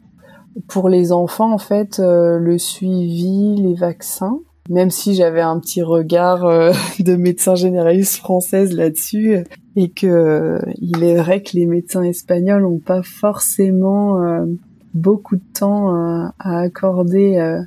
[0.68, 5.82] pour les enfants, en fait, euh, le suivi, les vaccins, même si j'avais un petit
[5.82, 9.44] regard euh, de médecin généraliste française là-dessus,
[9.76, 14.18] et que euh, il est vrai que les médecins espagnols n'ont pas forcément
[14.94, 15.92] beaucoup de temps
[16.38, 17.64] à accorder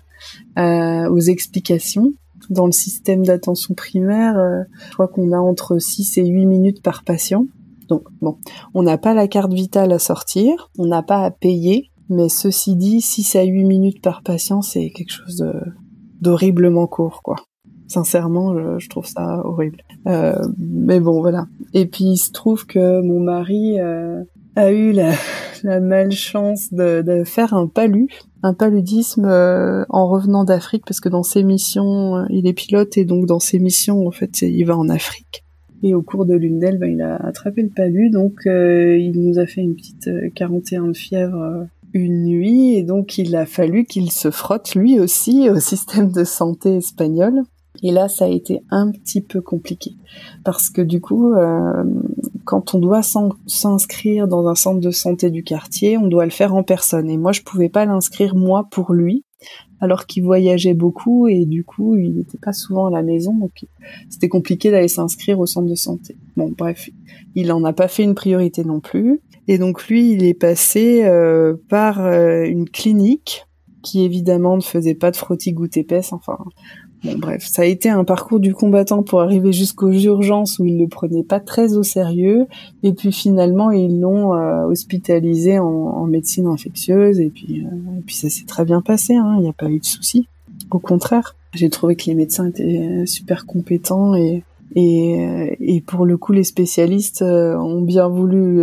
[0.57, 2.11] euh, aux explications.
[2.49, 6.81] Dans le système d'attention primaire, euh, je crois qu'on a entre 6 et 8 minutes
[6.81, 7.45] par patient.
[7.87, 8.37] Donc bon,
[8.73, 12.75] on n'a pas la carte vitale à sortir, on n'a pas à payer, mais ceci
[12.75, 15.43] dit, 6 à 8 minutes par patient, c'est quelque chose
[16.21, 17.37] d'horriblement court, quoi.
[17.87, 19.79] Sincèrement, je, trouve ça horrible.
[20.07, 21.47] Euh, mais bon, voilà.
[21.73, 24.23] Et puis il se trouve que mon mari euh,
[24.57, 25.13] a eu la,
[25.63, 28.07] la malchance de, de, faire un palu,
[28.43, 32.97] un paludisme euh, en revenant d'Afrique, parce que dans ses missions, euh, il est pilote
[32.97, 35.43] et donc dans ses missions, en fait, il va en Afrique.
[35.83, 39.21] Et au cours de l'une d'elles, ben, il a attrapé le palu, donc euh, il
[39.21, 43.85] nous a fait une petite 41 de fièvre une nuit, et donc il a fallu
[43.85, 47.43] qu'il se frotte lui aussi au système de santé espagnol.
[47.83, 49.91] Et là, ça a été un petit peu compliqué
[50.43, 51.83] parce que du coup, euh,
[52.47, 53.01] quand on doit
[53.45, 57.09] s'inscrire dans un centre de santé du quartier, on doit le faire en personne.
[57.09, 59.25] Et moi, je pouvais pas l'inscrire moi pour lui,
[59.81, 63.65] alors qu'il voyageait beaucoup et du coup, il n'était pas souvent à la maison, donc
[64.09, 66.15] c'était compliqué d'aller s'inscrire au centre de santé.
[66.37, 66.89] Bon, bref,
[67.35, 69.19] il en a pas fait une priorité non plus.
[69.49, 73.45] Et donc lui, il est passé euh, par euh, une clinique
[73.83, 76.13] qui évidemment ne faisait pas de frottis goutte épaisse.
[76.13, 76.37] Enfin,
[77.03, 80.79] Bon, bref, ça a été un parcours du combattant pour arriver jusqu'aux urgences où ils
[80.79, 82.47] le prenaient pas très au sérieux.
[82.83, 87.19] Et puis finalement, ils l'ont euh, hospitalisé en, médecine infectieuse.
[87.19, 89.15] Et puis, euh, et puis ça s'est très bien passé.
[89.15, 89.35] Hein.
[89.37, 90.27] Il n'y a pas eu de soucis.
[90.71, 94.43] Au contraire, j'ai trouvé que les médecins étaient super compétents et
[94.75, 98.61] et, pour le coup, les spécialistes euh, ont bien voulu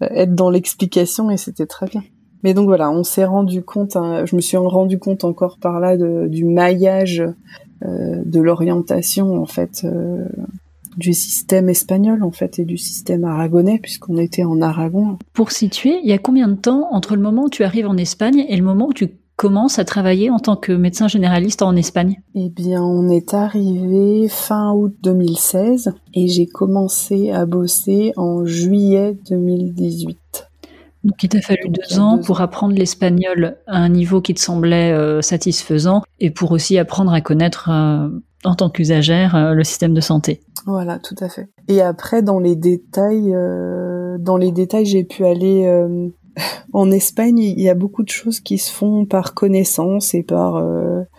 [0.00, 2.02] être dans l'explication et c'était très bien.
[2.42, 5.80] Mais donc voilà, on s'est rendu compte, hein, je me suis rendu compte encore par
[5.80, 7.22] là de, du maillage
[7.84, 10.24] euh, de l'orientation en fait euh,
[10.96, 15.18] du système espagnol en fait et du système aragonais puisqu'on était en Aragon.
[15.32, 17.96] Pour situer, il y a combien de temps entre le moment où tu arrives en
[17.96, 21.74] Espagne et le moment où tu commences à travailler en tant que médecin généraliste en
[21.74, 22.20] Espagne?
[22.34, 29.16] Eh bien, on est arrivé fin août 2016 et j'ai commencé à bosser en juillet
[29.28, 30.51] 2018.
[31.04, 34.92] Donc il t'a fallu deux ans pour apprendre l'espagnol à un niveau qui te semblait
[34.92, 38.08] euh, satisfaisant et pour aussi apprendre à connaître euh,
[38.44, 40.42] en tant qu'usagère euh, le système de santé.
[40.64, 41.48] Voilà, tout à fait.
[41.66, 43.34] Et après, dans les détails,
[44.20, 45.68] dans les détails, j'ai pu aller
[46.72, 47.38] en Espagne.
[47.40, 50.64] Il y a beaucoup de choses qui se font par connaissance et par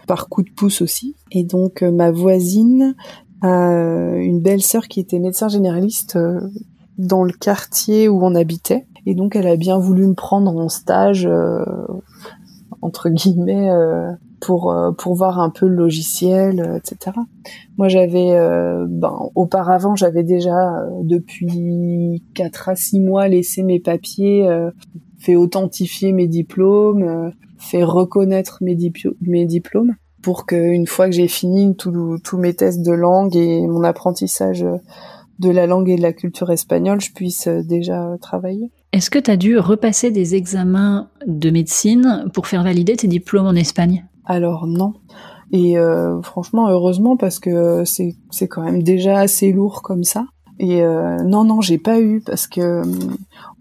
[0.08, 1.18] par coup de pouce aussi.
[1.32, 2.96] Et donc, ma voisine
[3.42, 6.18] a une belle sœur qui était médecin généraliste
[6.98, 8.86] dans le quartier où on habitait.
[9.06, 11.64] Et donc elle a bien voulu me prendre en stage, euh,
[12.82, 17.18] entre guillemets, euh, pour, euh, pour voir un peu le logiciel, etc.
[17.78, 18.38] Moi j'avais,
[18.88, 24.48] ben, auparavant j'avais déjà depuis 4 à 6 mois laissé mes papiers,
[25.18, 28.78] fait authentifier mes diplômes, fait reconnaître mes,
[29.22, 33.84] mes diplômes pour qu'une fois que j'ai fini tous mes tests de langue et mon
[33.84, 34.66] apprentissage
[35.40, 38.72] de la langue et de la culture espagnole, je puisse déjà travailler.
[38.92, 43.48] Est-ce que tu as dû repasser des examens de médecine pour faire valider tes diplômes
[43.48, 44.06] en Espagne?
[44.26, 44.94] Alors non.
[45.52, 50.26] Et euh, franchement, heureusement, parce que c'est, c'est quand même déjà assez lourd comme ça.
[50.60, 52.84] Et euh, non, non, j'ai pas eu, parce que euh,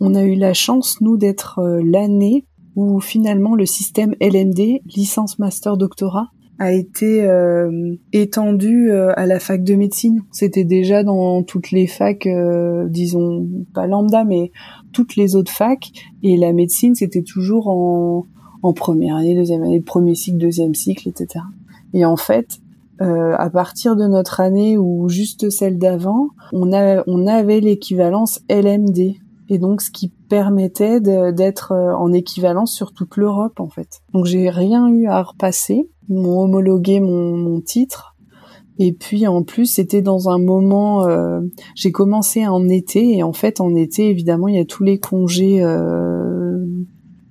[0.00, 5.76] on a eu la chance, nous, d'être l'année où finalement le système LMD, licence master
[5.76, 6.28] doctorat,
[6.62, 7.28] a été
[8.12, 10.22] étendu à la fac de médecine.
[10.30, 12.28] C'était déjà dans toutes les facs,
[12.88, 14.52] disons pas lambda, mais
[14.92, 15.90] toutes les autres facs
[16.22, 18.26] et la médecine c'était toujours en,
[18.62, 21.44] en première année, deuxième année, premier cycle, deuxième cycle, etc.
[21.94, 22.60] Et en fait,
[23.00, 26.70] euh, à partir de notre année ou juste celle d'avant, on,
[27.06, 29.16] on avait l'équivalence LMD.
[29.48, 34.00] Et donc, ce qui permettait d'être euh, en équivalence sur toute l'Europe, en fait.
[34.14, 35.90] Donc, j'ai rien eu à repasser.
[36.08, 38.12] Ils m'ont homologué mon, mon titre.
[38.78, 41.40] Et puis en plus, c'était dans un moment, euh,
[41.74, 44.98] j'ai commencé en été et en fait en été, évidemment, il y a tous les
[44.98, 46.56] congés, euh,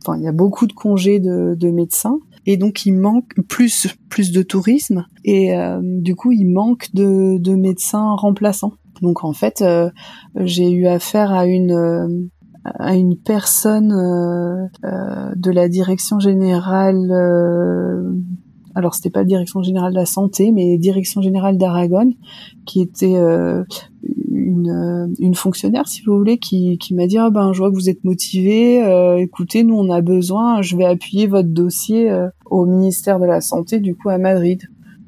[0.01, 3.87] enfin il y a beaucoup de congés de, de, médecins et donc il manque plus
[4.09, 8.73] plus de tourisme et euh, du coup il manque de, de médecins remplaçants.
[9.01, 9.63] Donc en fait,
[10.35, 12.29] j'ai eu affaire à une
[12.63, 13.89] à une personne
[14.83, 17.09] de la direction générale
[18.75, 22.11] alors c'était pas direction générale de la santé, mais direction générale d'Aragon,
[22.65, 23.63] qui était euh,
[24.31, 27.69] une, euh, une, fonctionnaire, si vous voulez, qui, qui m'a dit ah ben je vois
[27.69, 32.11] que vous êtes motivé, euh, écoutez nous on a besoin, je vais appuyer votre dossier
[32.45, 34.61] au ministère de la santé du coup à Madrid.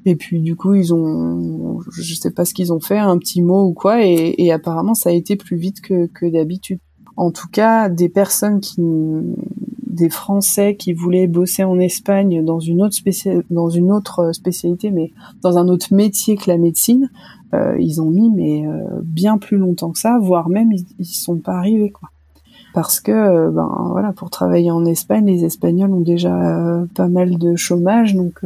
[0.06, 3.42] Et puis du coup ils ont, je sais pas ce qu'ils ont fait, un petit
[3.42, 6.80] mot ou quoi, et, et apparemment ça a été plus vite que, que d'habitude.
[7.16, 8.82] En tout cas, des personnes qui
[9.94, 15.68] des Français qui voulaient bosser en Espagne dans une autre euh, spécialité, mais dans un
[15.68, 17.10] autre métier que la médecine,
[17.54, 21.06] euh, ils ont mis mais euh, bien plus longtemps que ça, voire même ils, ils
[21.06, 22.10] sont pas arrivés quoi.
[22.74, 27.56] Parce que ben voilà, pour travailler en Espagne, les Espagnols ont déjà pas mal de
[27.56, 28.42] chômage, donc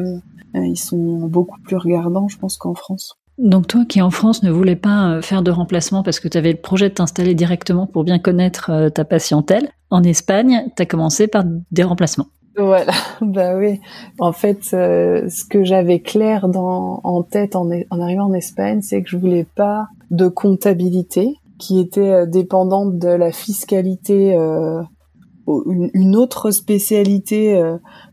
[0.54, 3.17] ils sont beaucoup plus regardants, je pense, qu'en France.
[3.38, 6.38] Donc toi qui en France ne voulais pas euh, faire de remplacement parce que tu
[6.38, 10.82] avais le projet de t'installer directement pour bien connaître euh, ta patientèle, en Espagne, tu
[10.82, 12.28] as commencé par des remplacements.
[12.58, 13.80] Voilà, bah oui.
[14.20, 19.04] En fait, euh, ce que j'avais clair dans, en tête en, arrivant en Espagne, c'est
[19.04, 24.36] que je voulais pas de comptabilité qui était dépendante de la fiscalité
[25.48, 27.60] une, autre spécialité,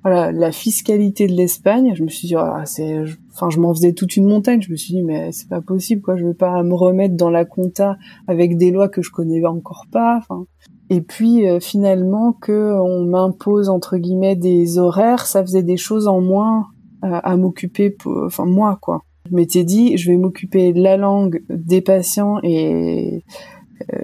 [0.02, 1.92] voilà, la fiscalité de l'Espagne.
[1.94, 4.62] Je me suis dit, ah, c'est, enfin, je m'en faisais toute une montagne.
[4.62, 6.16] Je me suis dit, mais c'est pas possible, quoi.
[6.16, 7.96] Je veux pas me remettre dans la compta
[8.28, 10.18] avec des lois que je connais encore pas.
[10.18, 10.46] Enfin,
[10.90, 16.06] et puis euh, finalement que on m'impose entre guillemets des horaires, ça faisait des choses
[16.08, 16.66] en moins
[17.04, 19.02] euh, à m'occuper, enfin moi, quoi.
[19.30, 23.24] Je m'étais dit, je vais m'occuper de la langue des patients et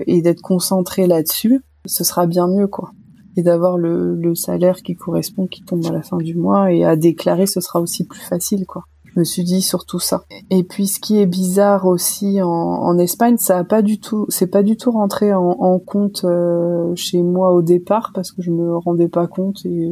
[0.07, 1.61] et d'être concentré là-dessus.
[1.87, 2.91] Ce sera bien mieux, quoi
[3.37, 6.85] et d'avoir le, le, salaire qui correspond, qui tombe à la fin du mois et
[6.85, 8.85] à déclarer, ce sera aussi plus facile, quoi.
[9.15, 10.25] Je me suis dit surtout ça.
[10.51, 14.47] Et puis ce qui est bizarre aussi en, Espagne, ça a pas du tout, c'est
[14.47, 18.77] pas du tout rentré en, compte euh, chez moi au départ parce que je me
[18.77, 19.89] rendais pas compte et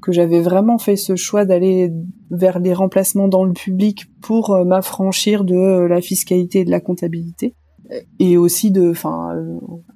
[0.00, 1.92] que j'avais vraiment fait ce choix d'aller
[2.30, 6.80] vers les remplacements dans le public pour euh, m'affranchir de la fiscalité et de la
[6.80, 7.54] comptabilité
[8.18, 9.34] et aussi de enfin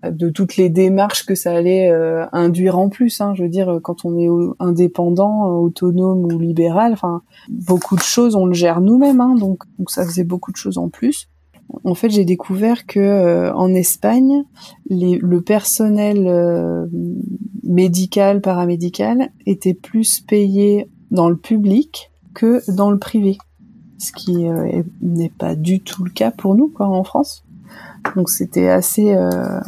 [0.03, 3.81] de toutes les démarches que ça allait euh, induire en plus hein, je veux dire
[3.83, 4.29] quand on est
[4.59, 9.91] indépendant autonome ou libéral enfin beaucoup de choses on le gère nous-mêmes hein, donc donc
[9.91, 11.29] ça faisait beaucoup de choses en plus.
[11.85, 14.45] En fait j'ai découvert que euh, en Espagne
[14.89, 16.87] les, le personnel euh,
[17.63, 23.39] médical paramédical était plus payé dans le public que dans le privé,
[23.99, 27.45] ce qui euh, n'est pas du tout le cas pour nous quoi en France.
[28.17, 29.61] Donc c'était assez euh,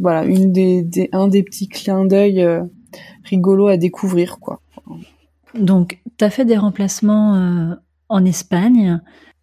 [0.00, 2.62] voilà une des, un des petits clins d'œil euh,
[3.24, 4.60] rigolos à découvrir quoi.
[5.58, 7.76] Donc tu as fait des remplacements
[8.08, 9.00] en Espagne.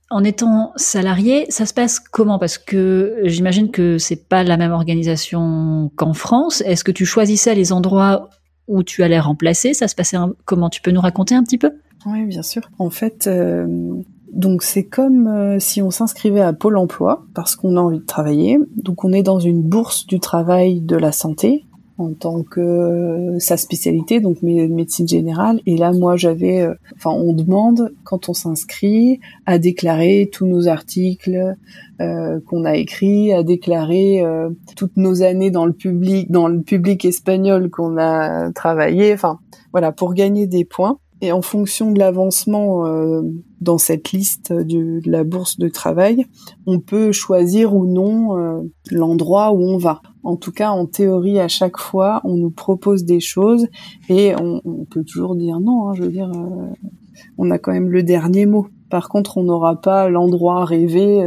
[0.09, 2.37] En étant salarié, ça se passe comment?
[2.37, 6.61] Parce que j'imagine que c'est pas la même organisation qu'en France.
[6.65, 8.29] Est-ce que tu choisissais les endroits
[8.67, 9.73] où tu allais remplacer?
[9.73, 10.69] Ça se passait comment?
[10.69, 11.71] Tu peux nous raconter un petit peu?
[12.05, 12.63] Oui, bien sûr.
[12.77, 13.65] En fait, euh,
[14.31, 18.05] donc c'est comme euh, si on s'inscrivait à Pôle Emploi parce qu'on a envie de
[18.05, 18.57] travailler.
[18.75, 21.65] Donc on est dans une bourse du travail de la santé
[22.01, 25.61] en tant que euh, sa spécialité, donc médecine générale.
[25.65, 30.67] Et là, moi, j'avais, euh, enfin, on demande quand on s'inscrit à déclarer tous nos
[30.67, 31.55] articles
[32.01, 34.23] euh, qu'on a écrits, à déclarer
[34.75, 39.13] toutes nos années dans le public, dans le public espagnol qu'on a travaillé.
[39.13, 39.39] Enfin,
[39.71, 40.97] voilà, pour gagner des points.
[41.21, 43.21] Et en fonction de l'avancement euh,
[43.61, 46.25] dans cette liste de la bourse de travail,
[46.65, 50.01] on peut choisir ou non euh, l'endroit où on va.
[50.23, 53.67] En tout cas, en théorie, à chaque fois, on nous propose des choses
[54.09, 55.89] et on, peut toujours dire non.
[55.89, 56.89] Hein, je veux dire, euh,
[57.37, 58.67] on a quand même le dernier mot.
[58.89, 61.23] Par contre, on n'aura pas l'endroit rêvé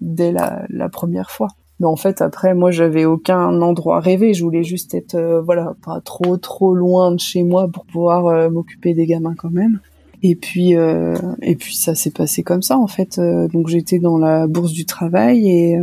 [0.00, 1.48] dès la, la première fois.
[1.80, 4.34] Mais en fait, après, moi, j'avais aucun endroit rêvé.
[4.34, 8.26] Je voulais juste être, euh, voilà, pas trop, trop loin de chez moi pour pouvoir
[8.26, 9.80] euh, m'occuper des gamins quand même.
[10.22, 13.20] Et puis, euh, et puis ça s'est passé comme ça en fait.
[13.52, 15.78] donc j'étais dans la bourse du travail et,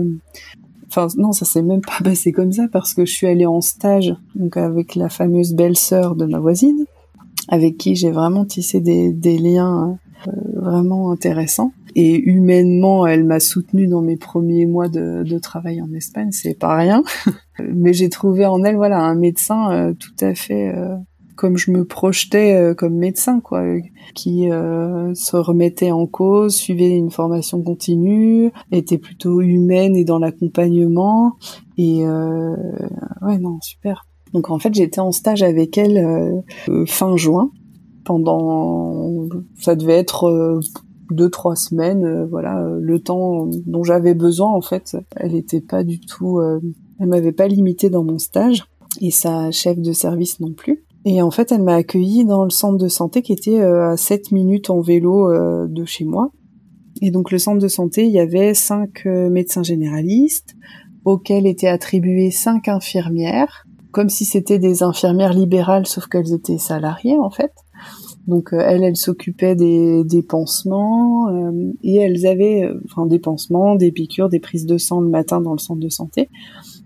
[0.89, 3.61] enfin non, ça s'est même pas passé comme ça parce que je suis allée en
[3.61, 6.83] stage donc avec la fameuse belle-sœur de ma voisine,
[7.47, 9.97] avec qui j'ai vraiment tissé des liens
[10.53, 15.91] vraiment intéressants et humainement, elle m'a soutenue dans mes premiers mois de, de travail en
[15.93, 17.03] Espagne, c'est pas rien.
[17.59, 20.95] Mais j'ai trouvé en elle, voilà, un médecin euh, tout à fait euh,
[21.37, 23.63] comme je me projetais euh, comme médecin, quoi,
[24.13, 31.33] qui se remettait en cause, suivait une formation continue, était plutôt humaine et dans l'accompagnement.
[31.77, 34.05] Et ouais, non, super.
[34.33, 36.43] Donc en fait, j'étais en stage avec elle
[36.87, 37.51] fin juin
[38.05, 39.27] pendant
[39.59, 40.61] ça devait être
[41.11, 45.61] deux trois semaines euh, voilà euh, le temps dont j'avais besoin en fait elle était
[45.61, 46.59] pas du tout euh,
[46.99, 48.65] elle m'avait pas limité dans mon stage
[49.01, 50.85] et sa chef de service non plus.
[51.03, 54.31] Et en fait elle m'a accueilli dans le centre de santé qui était à 7
[54.31, 55.29] minutes en vélo
[55.67, 56.31] de chez moi.
[57.01, 60.55] Et donc le centre de santé il y avait cinq médecins généralistes
[61.03, 67.19] auxquels étaient attribuées cinq infirmières comme si c'était des infirmières libérales sauf qu'elles étaient salariées
[67.19, 67.51] en fait
[68.27, 73.19] donc euh, elle, elle s'occupait des, des pansements euh, et elles avaient, euh, enfin des
[73.19, 76.29] pansements, des piqûres, des prises de sang le matin dans le centre de santé.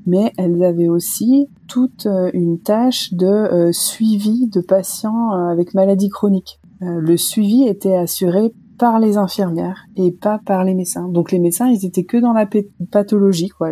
[0.05, 6.59] Mais elles avaient aussi toute une tâche de suivi de patients avec maladies chroniques.
[6.79, 11.09] le suivi était assuré par les infirmières et pas par les médecins.
[11.09, 12.47] Donc les médecins, ils étaient que dans la
[12.91, 13.71] pathologie, quoi,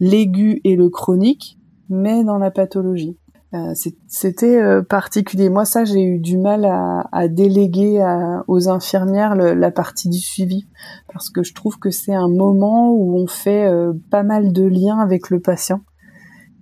[0.00, 1.58] l'aigu et le chronique,
[1.90, 3.18] mais dans la pathologie.
[3.54, 3.74] Euh,
[4.08, 5.48] c'était euh, particulier.
[5.50, 8.04] Moi, ça, j'ai eu du mal à, déléguer
[8.48, 10.66] aux infirmières la partie du suivi,
[11.12, 14.64] parce que je trouve que c'est un moment où on fait euh, pas mal de
[14.64, 15.80] liens avec le patient.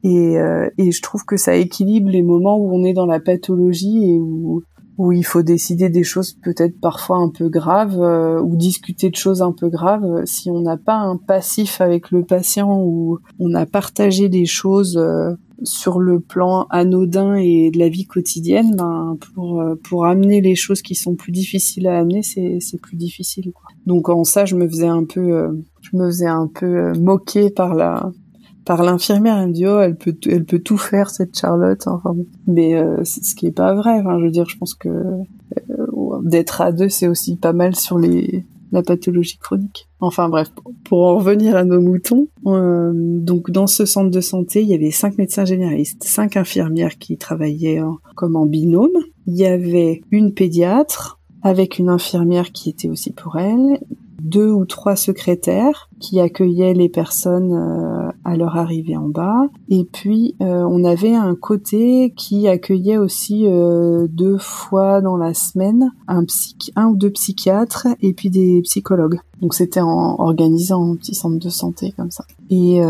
[0.06, 0.34] Et,
[0.76, 4.18] et, je trouve que ça équilibre les moments où on est dans la pathologie et
[4.18, 4.62] où,
[4.98, 7.98] où il faut décider des choses peut-être parfois un peu graves
[8.42, 10.24] ou discuter de choses un peu graves.
[10.24, 14.98] Si on n'a pas un passif avec le patient où on a partagé des choses
[15.62, 20.54] sur le plan anodin et de la vie quotidienne, ben, pour, euh, pour amener les
[20.54, 23.52] choses qui sont plus difficiles à amener, c'est, plus difficile.
[23.86, 26.92] Donc en ça, je me faisais un peu, euh, je me faisais un peu euh,
[26.94, 28.10] moquer par la,
[28.64, 29.38] par l'infirmière.
[29.38, 31.86] Elle me dit oh, elle peut, elle peut tout faire cette Charlotte.
[31.86, 32.14] Enfin,
[32.46, 32.74] mais
[33.04, 34.00] c'est ce qui est pas vrai.
[34.00, 34.88] Enfin, je veux dire, je pense que
[36.22, 39.88] d'être à deux, c'est aussi pas mal sur les la pathologie chronique.
[40.00, 40.50] Enfin bref,
[40.84, 44.74] pour en revenir à nos moutons, euh, donc dans ce centre de santé, il y
[44.74, 47.80] avait cinq médecins généralistes, cinq infirmières qui travaillaient
[48.16, 48.90] comme en binôme.
[49.26, 53.78] Il y avait une pédiatre avec une infirmière qui était aussi pour elle,
[54.24, 59.48] deux ou trois secrétaires qui accueillaient les personnes euh, à leur arrivée en bas.
[59.68, 65.34] Et puis euh, on avait un côté qui accueillait aussi euh, deux fois dans la
[65.34, 66.24] semaine un,
[66.74, 69.20] un ou deux psychiatres et puis des psychologues.
[69.42, 72.24] Donc c'était en organisant un petit centre de santé comme ça.
[72.48, 72.80] Et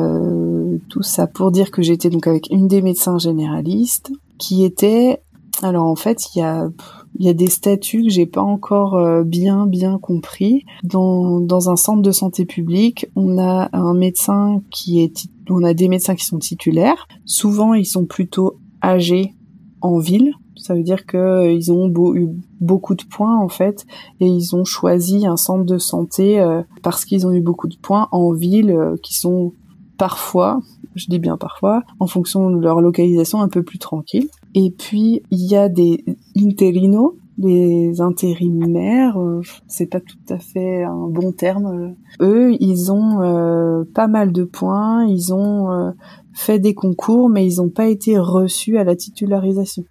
[0.88, 5.20] tout ça pour dire que j'étais donc avec une des médecins généralistes qui était
[5.62, 6.68] alors en fait il y a
[7.16, 10.64] il y a des statuts que j'ai pas encore euh, bien bien compris.
[10.82, 15.74] Dans, dans un centre de santé publique, on a un médecin qui est on a
[15.74, 17.06] des médecins qui sont titulaires.
[17.24, 19.34] Souvent, ils sont plutôt âgés
[19.82, 22.28] en ville Ça veut dire que ils ont eu
[22.60, 23.84] beaucoup de points en fait,
[24.20, 26.42] et ils ont choisi un centre de santé
[26.82, 29.52] parce qu'ils ont eu beaucoup de points en ville qui sont
[29.98, 30.60] parfois,
[30.94, 34.28] je dis bien parfois, en fonction de leur localisation un peu plus tranquille.
[34.54, 36.04] Et puis il y a des
[36.36, 41.96] interinos, des intérimaires, euh, c'est pas tout à fait un bon terme.
[42.20, 45.90] Eux, ils ont euh, pas mal de points, ils ont euh,
[46.32, 49.84] fait des concours, mais ils n'ont pas été reçus à la titularisation.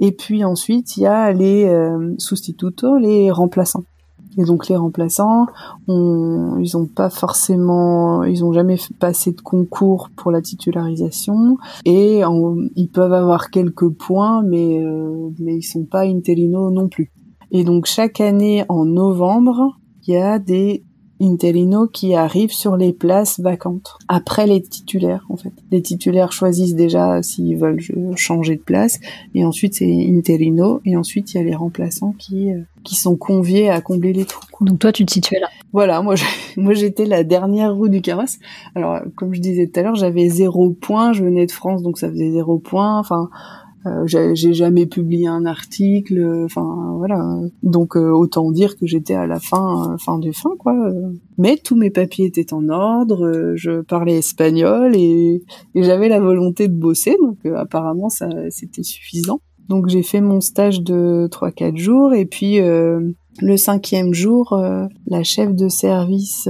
[0.00, 3.84] Et puis ensuite, il y a les euh, substitutos, les remplaçants.
[4.38, 5.46] Et donc les remplaçants,
[5.88, 12.22] ils ont pas forcément, ils ont jamais passé de concours pour la titularisation et
[12.76, 17.10] ils peuvent avoir quelques points, mais euh, mais ils sont pas interino non plus.
[17.50, 19.76] Et donc chaque année en novembre,
[20.06, 20.84] il y a des
[21.20, 25.52] Interino qui arrivent sur les places vacantes après les titulaires en fait.
[25.70, 27.80] Les titulaires choisissent déjà s'ils veulent
[28.16, 28.98] changer de place
[29.34, 33.16] et ensuite c'est Interino et ensuite il y a les remplaçants qui euh, qui sont
[33.16, 34.42] conviés à combler les trous.
[34.60, 35.48] Donc toi tu te situais là.
[35.72, 36.14] Voilà, moi
[36.56, 38.38] moi j'étais la dernière roue du carrosse.
[38.74, 41.98] Alors comme je disais tout à l'heure, j'avais zéro point, je venais de France donc
[41.98, 42.98] ça faisait zéro point.
[42.98, 43.30] Enfin
[43.86, 47.38] euh, j'ai jamais publié un article, enfin voilà.
[47.62, 50.74] Donc euh, autant dire que j'étais à la fin, fin du fin quoi.
[51.38, 55.42] Mais tous mes papiers étaient en ordre, je parlais espagnol et,
[55.74, 59.40] j'avais la volonté de bosser, donc euh, apparemment ça c'était suffisant.
[59.68, 64.58] Donc j'ai fait mon stage de 3-4 jours et puis le cinquième jour,
[65.06, 66.48] la chef de service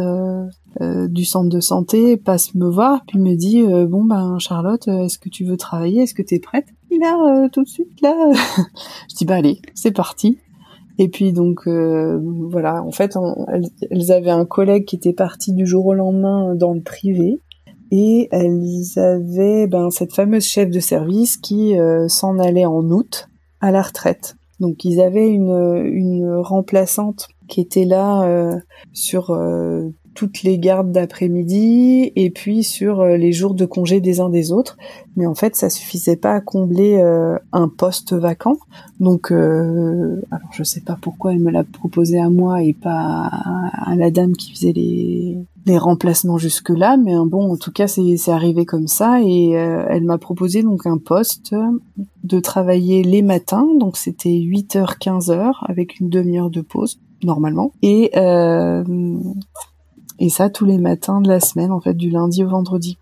[0.81, 4.87] euh, du centre de santé passe me voir puis me dit euh, bon ben Charlotte
[4.87, 6.03] euh, est-ce que tu veux travailler?
[6.03, 6.67] Est-ce que tu es prête?
[6.97, 8.15] Là tout de suite là.
[9.11, 10.39] Je dis bah allez c'est parti.
[10.99, 12.83] Et puis donc voilà.
[12.83, 13.17] En fait
[13.91, 17.41] elles, avaient un collègue qui était parti du jour au lendemain dans le privé.
[17.91, 21.75] Et elles avaient ben cette fameuse chef de service qui
[22.09, 23.29] s'en allait en août
[23.61, 24.35] à la retraite.
[24.61, 28.59] Donc ils avaient une, une remplaçante qui était là
[28.93, 29.31] sur
[30.19, 34.51] toutes les gardes d'après-midi et puis sur euh, les jours de congé des uns des
[34.51, 34.77] autres.
[35.15, 38.57] Mais en fait, ça suffisait pas à combler euh, un poste vacant.
[38.99, 43.31] Donc, euh, alors je sais pas pourquoi elle me l'a proposé à moi et pas
[43.33, 46.97] à, la dame qui faisait les, les remplacements jusque là.
[46.97, 50.99] Mais bon, en tout cas, c'est arrivé comme ça et elle m'a proposé donc un
[50.99, 51.55] poste
[52.25, 53.69] de travailler les matins.
[53.79, 58.85] Donc c'était 8h 15h avec une demi-heure de pause normalement et euh,
[60.19, 62.99] et ça tous les matins de la semaine, en fait, du lundi au vendredi.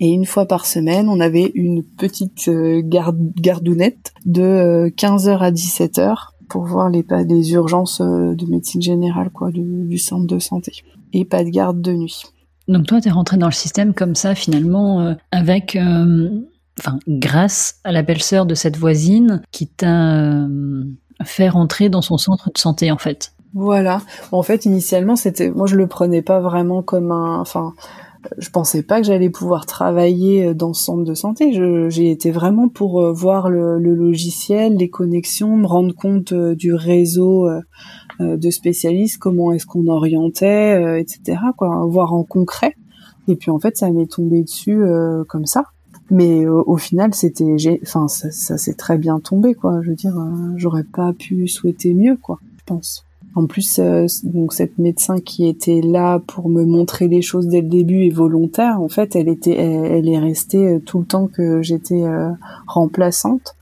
[0.00, 5.38] Et une fois par semaine, on avait une petite euh, garde, gardounette de 15h euh,
[5.38, 6.14] à 17h
[6.48, 7.04] pour voir les,
[7.52, 10.72] urgences euh, de médecine générale, quoi, du, centre de santé.
[11.12, 12.24] Et pas de garde de nuit.
[12.68, 15.78] Donc toi, tu es rentré dans le système comme ça, finalement, avec...
[17.08, 20.46] grâce à la belle-sœur de cette voisine qui t'a
[21.24, 23.32] fait rentrer dans son centre de santé, en fait.
[23.54, 24.02] Voilà.
[24.32, 27.74] En fait, initialement, c'était, moi, je le prenais pas vraiment comme un, enfin,
[28.38, 31.52] je pensais pas que j'allais pouvoir travailler dans ce centre de santé.
[31.90, 36.74] J'ai été vraiment pour euh, voir le, logiciel, les connexions, me rendre compte euh, du
[36.74, 37.60] réseau euh,
[38.20, 41.38] de spécialistes, comment est-ce qu'on orientait, etc.
[41.56, 42.74] Quoi, voir en concret.
[43.28, 44.82] Et puis en fait, ça m'est tombé dessus
[45.28, 45.66] comme ça.
[46.10, 49.82] Mais au final, c'était, enfin, ça, ça s'est très bien tombé, quoi.
[49.82, 50.16] Je veux dire,
[50.56, 52.40] j'aurais pas pu souhaiter mieux, quoi.
[52.58, 53.07] Je pense.
[53.34, 57.60] En plus, euh, donc cette médecin qui était là pour me montrer les choses dès
[57.60, 61.26] le début et volontaire, en fait, elle était, elle, est restée euh, tout le temps
[61.26, 62.30] que j'étais euh,
[62.66, 63.54] remplaçante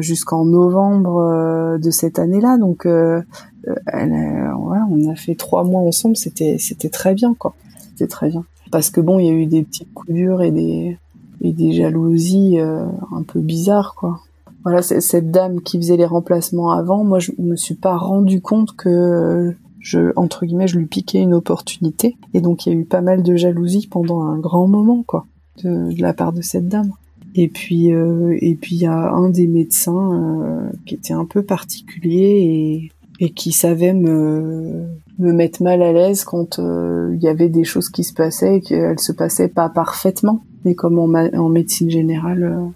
[0.00, 2.56] jusqu'en novembre de cette année-là.
[2.56, 6.16] Donc, elle, on a fait trois mois ensemble.
[6.16, 7.54] C'était, c'était très bien, quoi.
[7.90, 8.44] C'était très bien.
[8.72, 10.96] Parce que bon, il y a eu des petites coups durs et des
[11.42, 14.20] et des jalousies un peu bizarres, quoi
[14.64, 18.74] voilà, cette dame qui faisait les remplacements avant, moi je me suis pas rendu compte
[18.74, 22.16] que je entre guillemets je lui piquais une opportunité.
[22.32, 25.26] Et donc il y a eu pas mal de jalousie pendant un grand moment quoi
[25.62, 26.92] de, la part de cette dame.
[27.34, 31.26] Et puis euh, et puis il y a un des médecins euh, qui était un
[31.26, 32.90] peu particulier
[33.20, 34.86] et, et qui savait me
[35.18, 38.56] me mettre mal à l'aise quand euh, il y avait des choses qui se passaient
[38.56, 40.40] et qu'elles se passaient pas parfaitement.
[40.64, 42.72] Mais comme en, en médecine générale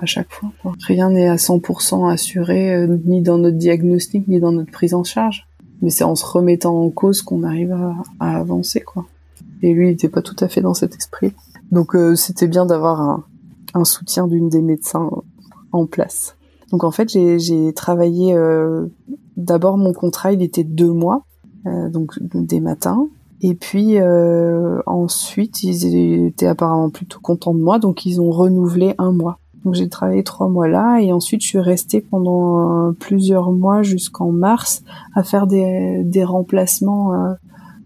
[0.00, 0.50] à chaque fois.
[0.86, 5.04] Rien n'est à 100% assuré, euh, ni dans notre diagnostic, ni dans notre prise en
[5.04, 5.46] charge.
[5.82, 9.06] Mais c'est en se remettant en cause qu'on arrive à, avancer, quoi.
[9.62, 11.32] Et lui, il n'était pas tout à fait dans cet esprit.
[11.70, 13.22] Donc euh, c'était bien d'avoir
[13.74, 15.10] un, soutien d'une des médecins
[15.72, 16.36] en place.
[16.70, 18.34] Donc en fait, j'ai travaillé.
[18.34, 18.86] Euh,
[19.36, 21.24] d'abord, mon contrat, il était deux mois,
[21.64, 23.06] donc des matins.
[23.42, 23.98] Et puis
[24.86, 29.38] ensuite, ils étaient apparemment plutôt contents de moi, donc ils ont renouvelé un mois.
[29.64, 34.32] Donc j'ai travaillé trois mois là et ensuite je suis restée pendant plusieurs mois jusqu'en
[34.32, 34.82] mars
[35.14, 37.12] à faire des, des remplacements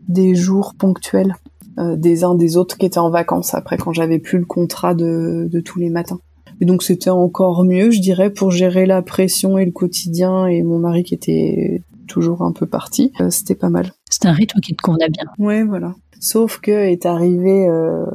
[0.08, 1.34] des jours ponctuels
[1.78, 5.48] des uns des autres qui étaient en vacances après quand j'avais plus le contrat de,
[5.50, 6.20] de tous les matins.
[6.60, 10.62] Et donc c'était encore mieux, je dirais, pour gérer la pression et le quotidien et
[10.62, 13.12] mon mari qui était toujours un peu parti.
[13.20, 13.92] Euh, c'était pas mal.
[14.10, 15.24] C'était un rythme qui te convenait bien.
[15.38, 15.94] Ouais, voilà.
[16.20, 18.06] Sauf que est arrivé euh,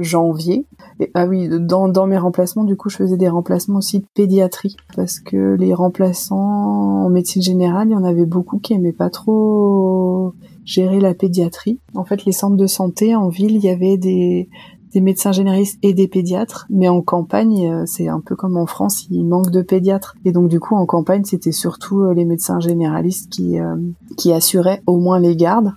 [0.00, 0.66] janvier.
[1.14, 4.76] Ah oui, dans, dans mes remplacements, du coup, je faisais des remplacements aussi de pédiatrie.
[4.94, 9.10] Parce que les remplaçants en médecine générale, il y en avait beaucoup qui aimaient pas
[9.10, 10.32] trop
[10.64, 11.78] gérer la pédiatrie.
[11.94, 14.48] En fait, les centres de santé en ville, il y avait des,
[14.96, 18.64] des médecins généralistes et des pédiatres, mais en campagne, euh, c'est un peu comme en
[18.64, 20.16] France, il manque de pédiatres.
[20.24, 23.76] Et donc du coup, en campagne, c'était surtout euh, les médecins généralistes qui euh,
[24.16, 25.72] qui assuraient au moins les gardes.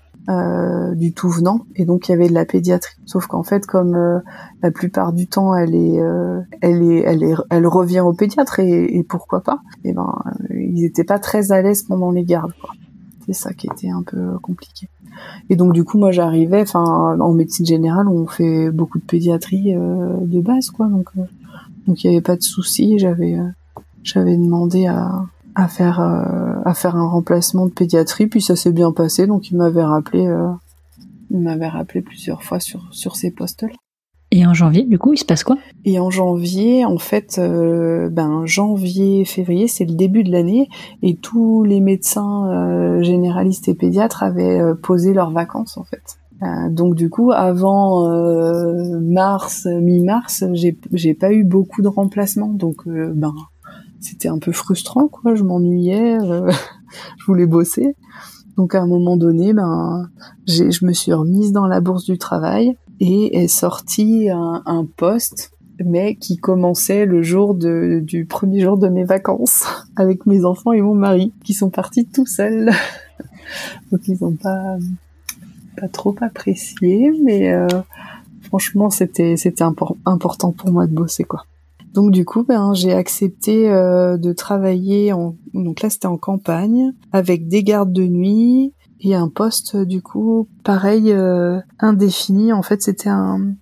[0.96, 4.22] Du tout venant et donc il y avait de la pédiatrie sauf qu'en fait comme
[4.62, 6.00] la plupart du temps elle est
[6.62, 10.14] elle est elle est elle revient au pédiatre et, pourquoi pas et ben
[10.52, 12.54] ils étaient pas très à l'aise pendant les gardes
[13.26, 14.88] c'est ça qui était un peu compliqué
[15.50, 19.76] et donc du coup, moi, j'arrivais, enfin, en médecine générale, on fait beaucoup de pédiatrie
[19.76, 20.88] euh, de base, quoi.
[20.88, 21.24] Donc, euh,
[21.88, 23.00] donc il n'y avait pas de souci.
[23.00, 23.48] J'avais, euh,
[24.04, 25.26] j'avais demandé à,
[25.56, 29.28] à faire, à faire un remplacement de pédiatrie, puis ça s'est bien passé.
[29.28, 30.32] Donc il m'avait rappelé,
[31.32, 33.76] il m'avait rappelé plusieurs fois sur sur ces postes-là.
[34.32, 35.58] Et en janvier, du coup, il se passe quoi?
[35.86, 40.70] Et en janvier, en fait, euh, ben janvier, février, c'est le début de l'année,
[41.02, 46.20] et tous les médecins euh, généralistes et pédiatres avaient euh, posé leurs vacances, en fait.
[46.70, 48.08] donc du coup, avant
[49.02, 53.34] mars, mi-mars, j'ai j'ai pas eu beaucoup de remplacements, donc ben
[54.00, 55.36] c'était un peu frustrant, quoi.
[55.36, 56.20] Je m'ennuyais,
[57.18, 57.96] je voulais bosser.
[58.58, 60.10] Donc à un moment donné, ben,
[60.48, 65.54] je me suis remise dans la bourse du travail et est sorti un, un poste
[65.86, 70.72] mais qui commençait le jour de, du premier jour de mes vacances avec mes enfants
[70.72, 72.72] et mon mari qui sont partis tout seuls.
[73.92, 74.78] Donc ils ont pas
[75.78, 77.68] pas trop apprécié, mais euh,
[78.44, 81.46] franchement c'était c'était important pour moi de bosser quoi.
[81.94, 86.94] Donc du coup ben j'ai accepté euh, de travailler en donc là c'était en campagne
[87.12, 92.54] avec des gardes de nuit et un poste du coup pareil euh, indéfini.
[92.54, 93.54] En fait, c'était un,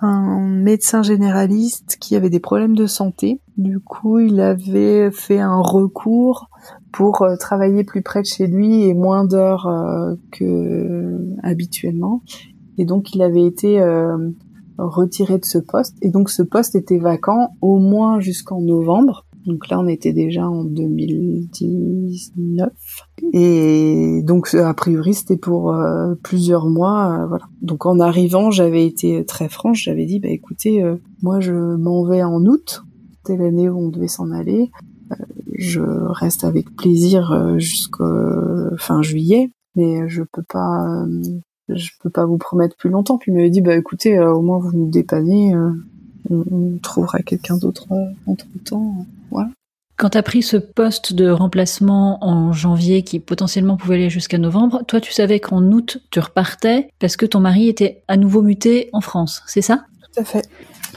[0.00, 3.40] un médecin généraliste qui avait des problèmes de santé.
[3.56, 6.48] Du coup, il avait fait un recours
[6.92, 12.22] pour euh, travailler plus près de chez lui et moins d'heures euh, que habituellement.
[12.78, 13.78] Et donc, il avait été
[14.80, 15.96] retiré de ce poste.
[16.02, 19.26] Et donc, ce poste était vacant au moins jusqu'en novembre.
[19.46, 22.68] Donc là, on était déjà en 2019.
[23.32, 27.22] Et donc, a priori, c'était pour euh, plusieurs mois.
[27.22, 27.46] Euh, voilà.
[27.62, 29.84] Donc en arrivant, j'avais été très franche.
[29.84, 32.82] J'avais dit, bah écoutez, euh, moi, je m'en vais en août.
[33.16, 34.70] C'était l'année où on devait s'en aller.
[35.54, 41.04] je reste avec plaisir jusqu'au fin juillet, mais je peux pas
[41.74, 43.18] je peux pas vous promettre plus longtemps.
[43.18, 45.54] Puis il m'avait dit, bah écoutez, au moins vous nous dépannez,
[46.30, 47.86] on, trouvera quelqu'un d'autre
[48.26, 49.06] entre temps.
[49.96, 54.38] Quand tu as pris ce poste de remplacement en janvier qui potentiellement pouvait aller jusqu'à
[54.38, 58.40] novembre, toi tu savais qu'en août tu repartais parce que ton mari était à nouveau
[58.40, 59.84] muté en France, c'est ça?
[60.14, 60.48] Tout à fait.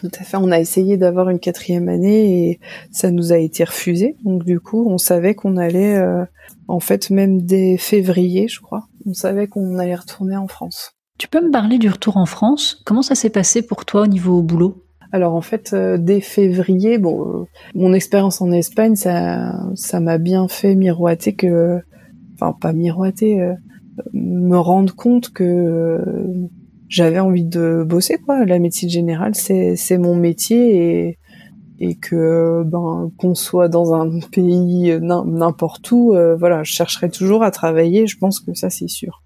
[0.03, 0.35] Tout à fait.
[0.35, 2.59] On a essayé d'avoir une quatrième année et
[2.91, 4.17] ça nous a été refusé.
[4.25, 6.25] Donc du coup, on savait qu'on allait, euh,
[6.67, 10.91] en fait, même dès février, je crois, on savait qu'on allait retourner en France.
[11.17, 12.81] Tu peux me parler du retour en France?
[12.85, 14.83] Comment ça s'est passé pour toi au niveau boulot?
[15.13, 20.17] Alors en fait, euh, dès février, bon, euh, mon expérience en Espagne, ça, ça m'a
[20.17, 21.79] bien fait miroiter que,
[22.33, 23.53] enfin pas miroiter,
[24.11, 26.01] me rendre compte que
[26.93, 28.45] j'avais envie de bosser quoi.
[28.45, 31.17] La médecine générale, c'est c'est mon métier et
[31.79, 37.51] et que ben qu'on soit dans un pays n'importe où, voilà, je chercherai toujours à
[37.51, 38.05] travailler.
[38.07, 39.23] Je pense que ça c'est sûr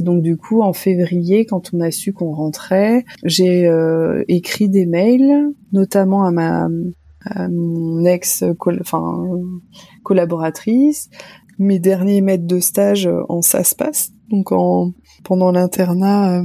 [0.00, 4.86] donc du coup, en février, quand on a su qu'on rentrait, j'ai euh, écrit des
[4.86, 6.68] mails, notamment à ma
[7.50, 8.44] mon ex
[8.80, 9.26] enfin
[10.02, 11.10] collaboratrice,
[11.58, 13.40] mes derniers maîtres de stage en
[13.76, 14.92] passe donc en
[15.22, 16.44] pendant l'internat euh,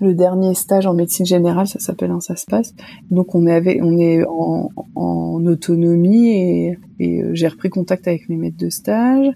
[0.00, 2.74] le dernier stage en médecine générale, ça s'appelle un ça se passe.
[3.10, 8.28] Donc on est on est en, en autonomie et, et euh, j'ai repris contact avec
[8.28, 9.26] mes maîtres de stage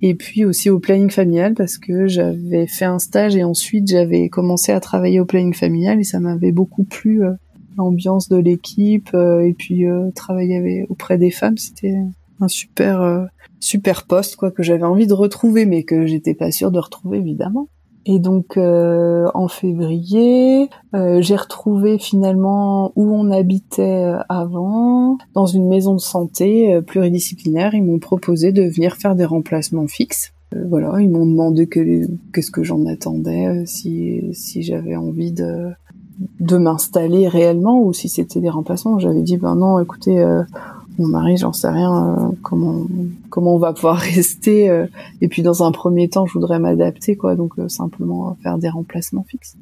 [0.00, 4.28] et puis aussi au planning familial parce que j'avais fait un stage et ensuite j'avais
[4.28, 7.32] commencé à travailler au planning familial et ça m'avait beaucoup plu euh,
[7.76, 11.96] l'ambiance de l'équipe euh, et puis travailler auprès des femmes, c'était
[12.40, 13.28] un super
[13.60, 17.18] super poste quoi que j'avais envie de retrouver mais que j'étais pas sûre de retrouver
[17.18, 17.68] évidemment.
[18.08, 26.00] Et donc en février, j'ai retrouvé finalement où on habitait avant, dans une maison de
[26.00, 27.74] santé pluridisciplinaire.
[27.74, 30.32] Ils m'ont proposé de venir faire des remplacements fixes.
[30.68, 35.72] voilà, ils m'ont demandé qu'est-ce que j'en attendais, si, si j'avais envie de,
[36.40, 38.98] de m'installer réellement ou si c'était des remplacements.
[38.98, 40.42] J'avais dit ben non, écoutez, euh,
[40.98, 42.86] mon mari, j'en sais rien, euh, comment
[43.30, 44.70] comment on va pouvoir rester.
[44.70, 44.86] Euh,
[45.20, 47.36] et puis dans un premier temps, je voudrais m'adapter, quoi.
[47.36, 49.56] Donc simplement faire des remplacements fixes.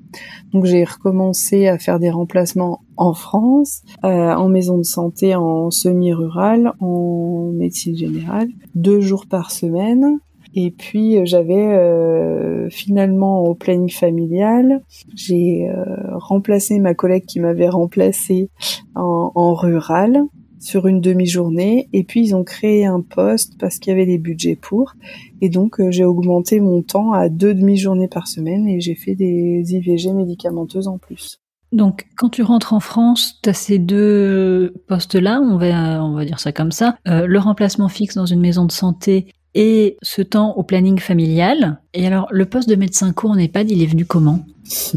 [0.52, 6.72] Donc j'ai recommencé à faire des remplacements en France, en maison de santé, en semi-rural,
[6.80, 10.20] en médecine générale, deux jours par semaine.
[10.54, 14.82] Et puis euh, j'avais euh, finalement au planning familial,
[15.14, 18.50] j'ai euh, remplacé ma collègue qui m'avait remplacé
[18.94, 20.22] en, en, rural
[20.64, 21.88] sur une demi-journée.
[21.92, 24.94] Et puis ils ont créé un poste parce qu'il y avait des budgets pour.
[25.40, 29.62] Et donc j'ai augmenté mon temps à deux demi-journées par semaine et j'ai fait des
[29.68, 31.40] IVG médicamenteuses en plus.
[31.72, 36.24] Donc, quand tu rentres en France, tu as ces deux postes-là, on va, on va
[36.24, 40.52] dire ça comme ça, le remplacement fixe dans une maison de santé et ce temps
[40.56, 41.80] au planning familial.
[41.92, 44.40] Et alors, le poste de médecin court en EHPAD, il est venu comment?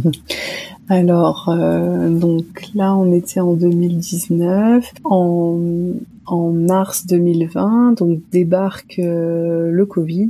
[0.89, 4.93] Alors, euh, donc là, on était en 2019.
[5.03, 5.59] En,
[6.25, 10.29] en mars 2020, donc débarque euh, le Covid.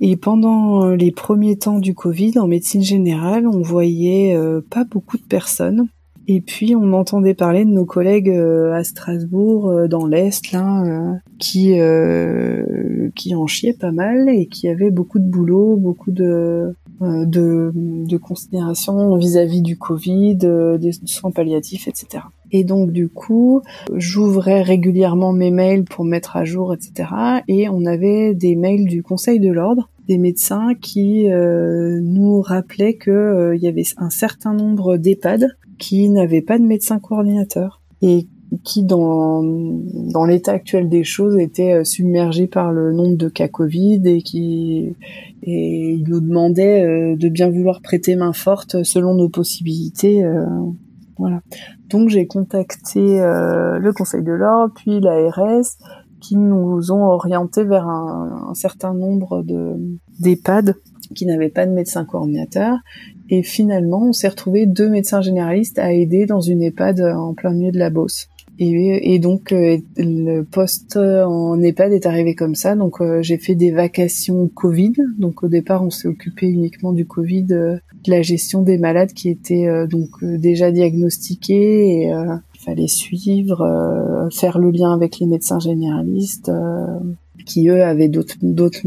[0.00, 5.16] Et pendant les premiers temps du Covid, en médecine générale, on voyait euh, pas beaucoup
[5.16, 5.88] de personnes.
[6.28, 10.82] Et puis on entendait parler de nos collègues euh, à Strasbourg, euh, dans l'est, là,
[10.84, 11.76] euh, qui
[13.14, 18.16] qui en chiaient pas mal et qui avaient beaucoup de boulot, beaucoup de de, de
[18.16, 22.24] considération vis-à-vis du Covid, des soins palliatifs, etc.
[22.52, 27.08] Et donc du coup, j'ouvrais régulièrement mes mails pour mettre à jour, etc.
[27.48, 33.52] Et on avait des mails du Conseil de l'ordre des médecins qui nous rappelaient qu'il
[33.56, 38.28] il y avait un certain nombre d'EHPAD qui n'avait pas de médecin coordinateur et
[38.64, 43.48] qui, dans, dans l'état actuel des choses, était euh, submergé par le nombre de cas
[43.48, 44.94] Covid et qui
[45.42, 50.24] et il nous demandait euh, de bien vouloir prêter main forte selon nos possibilités.
[50.24, 50.44] Euh,
[51.18, 51.40] voilà.
[51.88, 55.64] Donc j'ai contacté le Conseil de l'ordre, puis l'ARS,
[56.20, 59.76] qui nous ont orientés vers un, un certain nombre de
[60.20, 60.74] d'EHPAD
[61.14, 62.76] qui n'avaient pas de médecin coordinateur.
[63.30, 67.52] Et finalement, on s'est retrouvé deux médecins généralistes à aider dans une EHPAD en plein
[67.52, 68.28] milieu de la Beauce.
[68.58, 72.74] Et, et donc euh, le poste en EHPAD est arrivé comme ça.
[72.74, 74.94] Donc euh, j'ai fait des vacations Covid.
[75.18, 79.12] Donc au départ, on s'est occupé uniquement du Covid, euh, de la gestion des malades
[79.12, 82.02] qui étaient donc déjà diagnostiqués.
[82.02, 82.12] Et
[82.58, 86.50] fallait suivre, faire le lien avec les médecins généralistes
[87.46, 88.82] qui eux avaient d'autres d'autres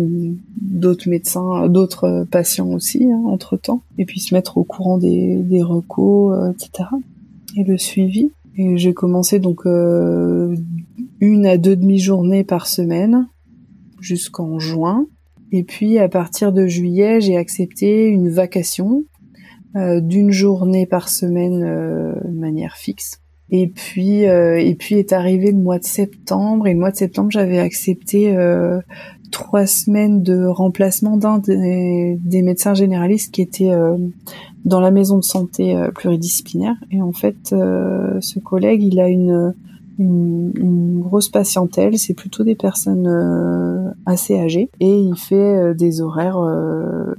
[0.62, 5.38] d'autres médecins, d'autres patients aussi hein, entre temps, et puis se mettre au courant des
[5.38, 6.90] des recos, euh, etc.
[7.58, 8.30] Et le suivi.
[8.62, 10.54] Et j'ai commencé donc euh,
[11.22, 13.28] une à deux demi-journées par semaine
[14.02, 15.08] jusqu'en juin.
[15.54, 19.06] Et puis à partir de juillet, j'ai accepté une vacation
[19.78, 25.52] euh, d'une journée par semaine de manière fixe et puis, euh, et puis est arrivé
[25.52, 26.68] le mois de septembre.
[26.68, 28.80] Et le mois de septembre, j'avais accepté euh,
[29.32, 33.98] trois semaines de remplacement d'un des, médecins généralistes qui était euh,
[34.66, 36.76] dans la maison de santé pluridisciplinaire.
[36.92, 39.54] Et en fait, ce collègue, il a une,
[39.98, 41.98] une, grosse patientèle.
[41.98, 44.70] C'est plutôt des personnes assez âgées.
[44.80, 46.40] Et il fait des horaires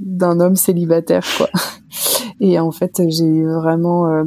[0.01, 1.49] d'un homme célibataire, quoi.
[2.41, 4.24] Et en fait, j'ai vraiment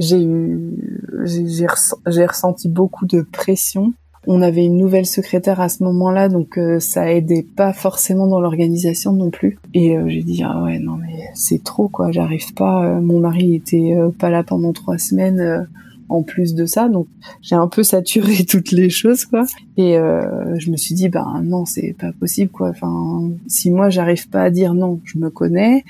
[0.00, 3.92] j'ai eu, j'ai ressenti beaucoup de pression.
[4.26, 8.40] On avait une nouvelle secrétaire à ce moment-là, donc euh, ça aidait pas forcément dans
[8.40, 9.58] l'organisation non plus.
[9.72, 12.84] Et euh, j'ai dit ah ouais non mais c'est trop quoi, j'arrive pas.
[12.84, 15.66] Euh, mon mari était pas là pendant trois semaines
[16.10, 17.06] en plus de ça, donc
[17.40, 19.44] j'ai un peu saturé toutes les choses quoi.
[19.78, 22.68] Et je me suis dit ben non c'est pas possible quoi.
[22.68, 25.82] Enfin si moi j'arrive pas à dire non, je me connais,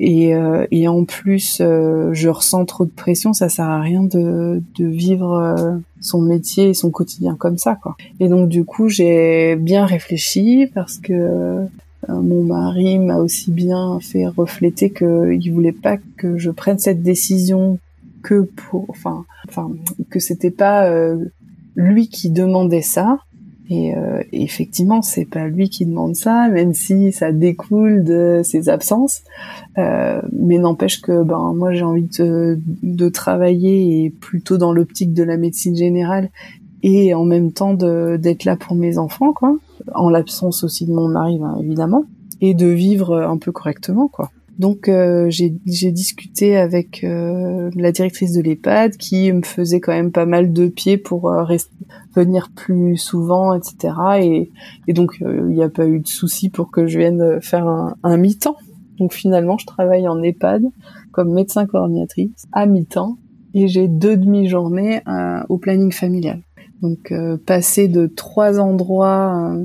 [0.00, 4.02] et, euh, et en plus euh, je ressens trop de pression, ça sert à rien
[4.02, 7.96] de, de vivre euh, son métier et son quotidien comme ça quoi.
[8.20, 11.66] Et donc du coup j'ai bien réfléchi parce que
[12.08, 17.78] mon mari m'a aussi bien fait refléter qu'il voulait pas que je prenne cette décision
[18.22, 19.70] que pour, enfin, enfin
[20.10, 20.86] que c'était pas
[21.76, 23.20] lui qui demandait ça,
[23.70, 28.68] et, euh, effectivement, c'est pas lui qui demande ça, même si ça découle de ses
[28.68, 29.22] absences.
[29.78, 35.22] Euh, mais n'empêche que ben moi j'ai envie de, travailler et plutôt dans l'optique de
[35.22, 36.30] la médecine générale
[36.82, 39.56] et en même temps d'être là pour mes enfants, quoi.
[39.94, 42.04] En l'absence aussi de mon mari, ben, évidemment,
[42.40, 44.30] et de vivre un peu correctement, quoi.
[44.58, 45.50] Donc euh, j'ai
[45.90, 50.68] discuté avec euh, la directrice de l'EHPAD qui me faisait quand même pas mal de
[50.68, 51.44] pieds pour euh,
[52.14, 53.94] venir plus souvent, etc.
[54.20, 54.52] Et,
[54.86, 57.96] et donc il n'y a pas eu de souci pour que je vienne faire un,
[58.04, 58.56] un mi-temps.
[58.98, 60.62] Donc finalement je travaille en EHPAD
[61.10, 63.18] comme médecin coordinatrice à mi-temps
[63.54, 65.02] et j'ai deux demi-journées
[65.48, 66.42] au planning familial.
[66.80, 67.12] Donc
[67.44, 69.56] passer de trois endroits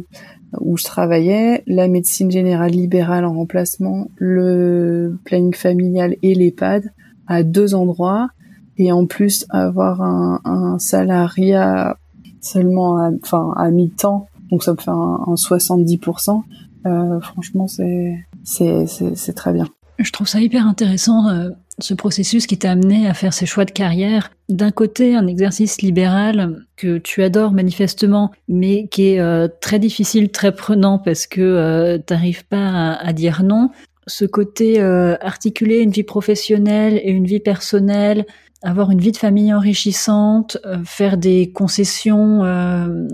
[0.59, 6.91] où je travaillais, la médecine générale libérale en remplacement, le planning familial et l'EHPAD
[7.27, 8.29] à deux endroits
[8.77, 11.97] et en plus avoir un, un salariat
[12.41, 16.41] seulement à, enfin à mi-temps, donc ça me fait un, un 70%.
[16.85, 19.67] Euh, franchement, c'est c'est c'est très bien.
[19.99, 21.49] Je trouve ça hyper intéressant euh,
[21.83, 24.31] ce processus qui t'a amené à faire ces choix de carrière.
[24.47, 30.29] D'un côté, un exercice libéral que tu adores manifestement, mais qui est euh, très difficile,
[30.29, 33.69] très prenant parce que euh, t'arrives pas à, dire non.
[34.07, 38.25] Ce côté euh, articuler une vie professionnelle et une vie personnelle,
[38.61, 43.07] avoir une vie de famille enrichissante, euh, faire des concessions, euh,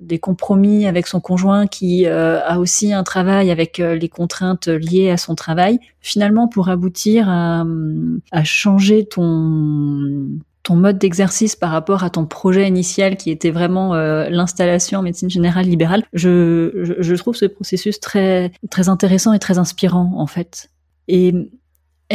[0.00, 5.10] des compromis avec son conjoint qui euh, a aussi un travail avec les contraintes liées
[5.10, 7.64] à son travail, finalement pour aboutir à,
[8.30, 10.28] à changer ton
[10.62, 15.28] ton mode d'exercice par rapport à ton projet initial qui était vraiment l'installation en médecine
[15.28, 20.26] générale libérale, je, je, je trouve ce processus très très intéressant et très inspirant en
[20.26, 20.70] fait.
[21.06, 21.34] Et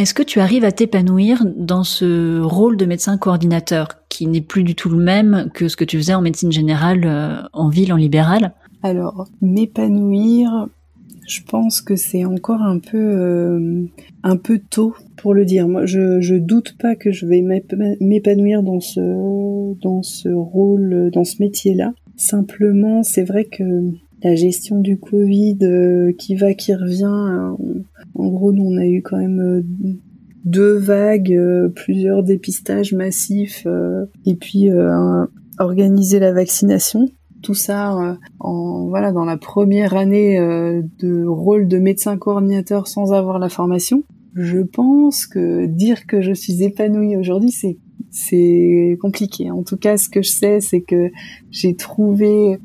[0.00, 4.62] est-ce que tu arrives à t'épanouir dans ce rôle de médecin coordinateur qui n'est plus
[4.62, 7.92] du tout le même que ce que tu faisais en médecine générale euh, en ville,
[7.92, 8.54] en libéral?
[8.82, 10.68] Alors, m'épanouir,
[11.28, 13.84] je pense que c'est encore un peu euh,
[14.22, 15.68] un peu tôt pour le dire.
[15.68, 17.42] Moi, je, je doute pas que je vais
[18.00, 21.92] m'épanouir dans ce dans ce rôle, dans ce métier-là.
[22.16, 23.64] Simplement, c'est vrai que
[24.22, 27.04] la gestion du Covid euh, qui va, qui revient.
[27.04, 27.52] Euh,
[28.14, 29.62] en gros, nous, on a eu quand même euh,
[30.44, 31.38] deux vagues,
[31.74, 33.66] plusieurs dépistages massifs,
[34.24, 34.70] et puis
[35.58, 37.08] organiser la vaccination.
[37.42, 40.38] Tout ça, en voilà, dans la première année
[40.98, 44.02] de rôle de médecin coordinateur sans avoir la formation.
[44.34, 47.76] Je pense que dire que je suis épanouie aujourd'hui, c'est
[48.10, 49.50] c'est compliqué.
[49.50, 51.10] En tout cas, ce que je sais, c'est que
[51.50, 52.58] j'ai trouvé euh,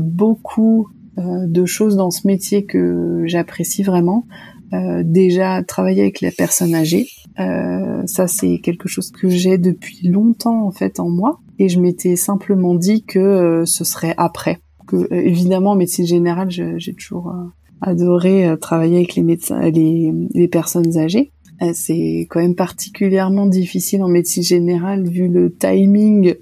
[0.00, 0.88] beaucoup
[1.18, 4.26] euh, de choses dans ce métier que j'apprécie vraiment.
[4.72, 10.66] Euh, déjà travailler avec les personnes âgées, ça c'est quelque chose que j'ai depuis longtemps
[10.66, 14.58] en fait en moi et je m'étais simplement dit que ce serait après.
[14.86, 17.32] Que évidemment en médecine générale j'ai toujours
[17.80, 21.32] adoré travailler avec les médecins, les personnes âgées.
[21.72, 26.34] C'est quand même particulièrement difficile en médecine générale vu le timing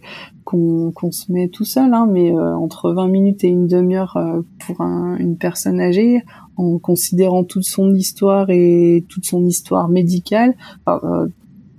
[0.47, 4.42] qu'on se met tout seul, hein, mais euh, entre 20 minutes et une demi-heure euh,
[4.61, 6.22] pour une personne âgée,
[6.57, 10.55] en considérant toute son histoire et toute son histoire médicale,
[10.88, 11.26] euh,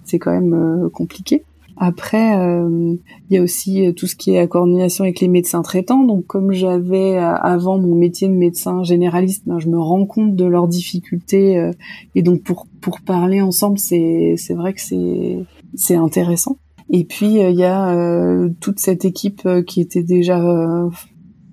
[0.03, 1.43] c'est quand même compliqué.
[1.79, 6.03] Après, il y a aussi tout ce qui est la coordination avec les médecins traitants.
[6.03, 10.45] Donc, comme j'avais avant mon métier de médecin généraliste, ben, je me rends compte de
[10.45, 11.71] leurs difficultés
[12.15, 16.57] et donc pour pour parler ensemble, c'est vrai que c'est intéressant.
[16.89, 20.41] Et puis euh, il y a euh, toute cette équipe euh, qui était déjà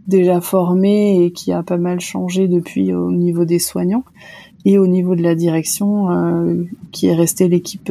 [0.06, 4.04] déjà formée et qui a pas mal changé depuis au niveau des soignants
[4.66, 6.08] et au niveau de la direction
[6.92, 7.90] qui est restée l'équipe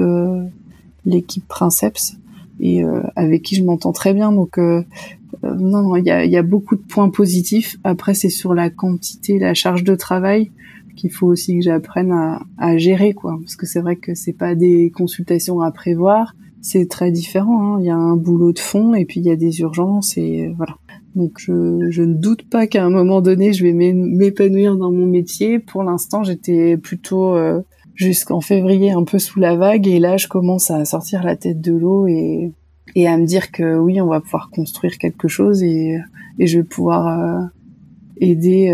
[1.06, 2.18] l'équipe Princeps
[2.60, 2.84] et
[3.16, 4.32] avec qui je m'entends très bien.
[4.32, 4.86] Donc non
[5.42, 7.78] non il y a, y a beaucoup de points positifs.
[7.84, 10.52] Après c'est sur la quantité la charge de travail
[10.96, 13.40] qu'il faut aussi que j'apprenne à, à, gérer quoi.
[13.42, 17.76] Parce que c'est vrai que c'est pas des consultations à prévoir c'est très différent.
[17.76, 17.78] Hein.
[17.82, 20.48] Il y a un boulot de fond et puis il y a des urgences et
[20.48, 20.78] euh, voilà.
[21.14, 25.06] Donc je, je ne doute pas qu'à un moment donné je vais m'épanouir dans mon
[25.06, 25.60] métier.
[25.60, 27.62] Pour l'instant j'étais plutôt euh,
[27.94, 31.60] jusqu'en février un peu sous la vague et là je commence à sortir la tête
[31.60, 32.54] de l'eau et,
[32.96, 36.00] et à me dire que oui on va pouvoir construire quelque chose et,
[36.40, 37.46] et je vais pouvoir euh,
[38.18, 38.72] aider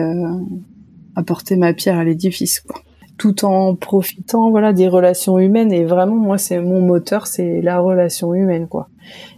[1.16, 2.82] à porter ma pierre à l'édifice quoi
[3.20, 5.72] tout en profitant voilà des relations humaines.
[5.72, 8.89] Et vraiment moi c'est mon moteur c'est la relation humaine quoi.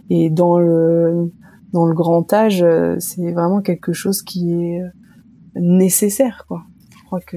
[0.08, 1.30] Et dans le
[1.74, 2.64] dans le grand âge
[2.98, 4.80] c'est vraiment quelque chose qui est
[5.56, 6.62] nécessaire quoi.
[6.96, 7.36] Je crois que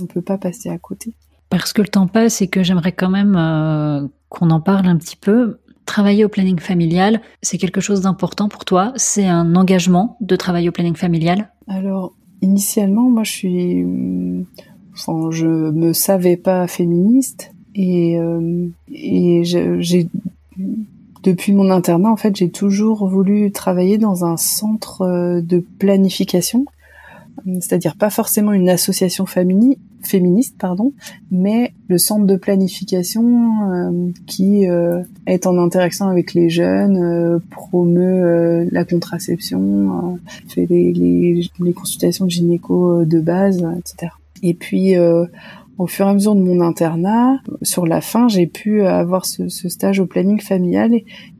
[0.00, 1.14] on peut pas passer à côté.
[1.50, 4.96] Parce que le temps passe et que j'aimerais quand même euh, qu'on en parle un
[4.96, 5.60] petit peu.
[5.86, 8.92] Travailler au planning familial c'est quelque chose d'important pour toi?
[8.96, 11.52] C'est un engagement de travailler au planning familial?
[11.68, 13.84] Alors initialement moi je suis
[14.94, 20.08] Enfin, je me savais pas féministe et, euh, et j'ai
[21.22, 26.66] depuis mon internat en fait j'ai toujours voulu travailler dans un centre euh, de planification
[27.44, 30.92] c'est-à-dire pas forcément une association féministe, pardon,
[31.30, 37.38] mais le centre de planification euh, qui euh, est en interaction avec les jeunes, euh,
[37.50, 40.18] promeut la contraception,
[40.48, 44.12] fait les, les, les, consultations gynéco de base, etc.
[44.42, 44.96] Et puis
[45.78, 49.48] au fur et à mesure de mon internat, sur la fin, j'ai pu avoir ce,
[49.48, 50.92] stage au planning familial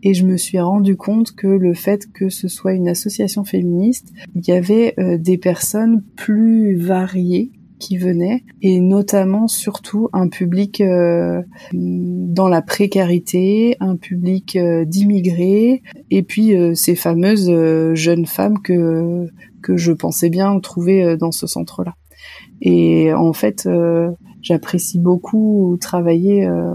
[0.02, 4.12] et, je me suis rendu compte que le fait que ce soit une association féministe,
[4.34, 10.80] il y avait euh, des personnes plus variées qui venaient et notamment surtout un public
[10.80, 11.42] euh,
[11.72, 17.50] dans la précarité, un public euh, d'immigrés et puis ces fameuses
[17.94, 19.26] jeunes femmes que
[19.62, 21.94] que je pensais bien trouver dans ce centre-là.
[22.64, 24.10] Et en fait, euh,
[24.40, 26.74] j'apprécie beaucoup travailler, euh,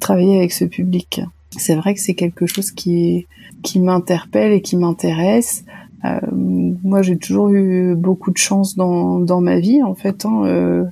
[0.00, 1.22] travailler avec ce public.
[1.50, 3.26] C'est vrai que c'est quelque chose qui,
[3.62, 5.64] qui m'interpelle et qui m'intéresse.
[6.04, 10.26] Euh, moi, j'ai toujours eu beaucoup de chance dans, dans ma vie, en fait.
[10.26, 10.84] Hein, euh,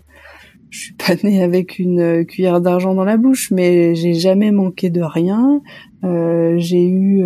[0.71, 4.91] je suis pas née avec une cuillère d'argent dans la bouche, mais j'ai jamais manqué
[4.91, 5.61] de rien.
[6.05, 7.25] Euh, j'ai eu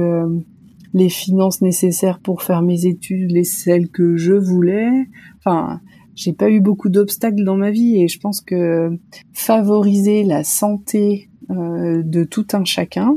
[0.94, 4.90] les finances nécessaires pour faire mes études, les celles que je voulais.
[5.38, 5.80] Enfin,
[6.14, 8.98] j'ai pas eu beaucoup d'obstacles dans ma vie et je pense que
[9.32, 13.16] favoriser la santé euh, de tout un chacun,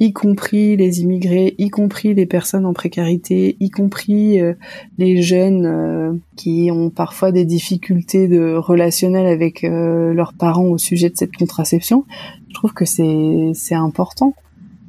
[0.00, 4.54] y compris les immigrés, y compris les personnes en précarité, y compris euh,
[4.96, 11.08] les jeunes euh, qui ont parfois des difficultés de relationnelles avec leurs parents au sujet
[11.08, 12.04] de cette contraception,
[12.48, 14.34] je trouve que c'est c'est important,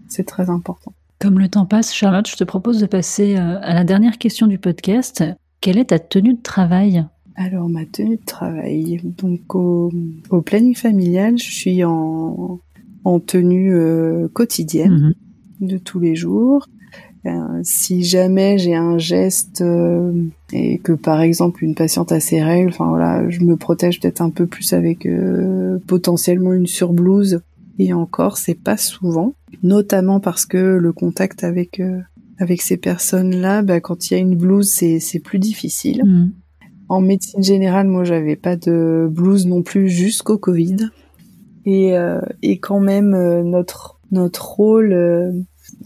[0.08, 0.94] c'est très important.
[1.20, 4.58] Comme le temps passe, Charlotte, je te propose de passer à la dernière question du
[4.58, 5.24] podcast.
[5.62, 7.06] Quelle est ta tenue de travail?
[7.40, 9.92] Alors ma tenue de travail, donc au,
[10.46, 12.60] planning familial, je suis en,
[13.26, 15.16] tenue euh, quotidienne
[15.62, 15.68] mhm.
[15.68, 16.68] de tous les jours.
[17.26, 17.32] Euh,
[17.64, 20.14] si jamais j'ai un geste euh,
[20.54, 24.22] et que par exemple une patiente a ses règles, enfin voilà, je me protège peut-être
[24.22, 25.08] un peu plus avec
[25.88, 27.42] potentiellement une surblouse.
[27.82, 29.34] Et encore, c'est pas souvent,
[29.64, 31.82] notamment parce que le contact avec
[32.38, 36.04] avec ces personnes-là, bah, quand il y a une blouse, c'est plus difficile.
[36.04, 36.32] Mhm.
[36.90, 40.90] En médecine générale, moi, j'avais pas de blues non plus jusqu'au Covid.
[41.66, 45.32] Et, euh, et quand même, euh, notre notre rôle, euh,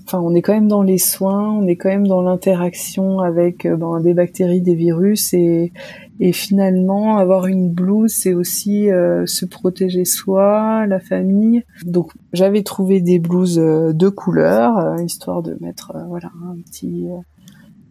[0.05, 3.67] enfin, on est quand même dans les soins, on est quand même dans l'interaction avec
[3.67, 5.73] ben, des bactéries, des virus, et,
[6.21, 8.87] et finalement, avoir une blouse, c'est aussi
[9.25, 11.63] se protéger soi, la famille.
[11.85, 17.09] Donc, j'avais trouvé des blouses de couleur, histoire de mettre, voilà, un petit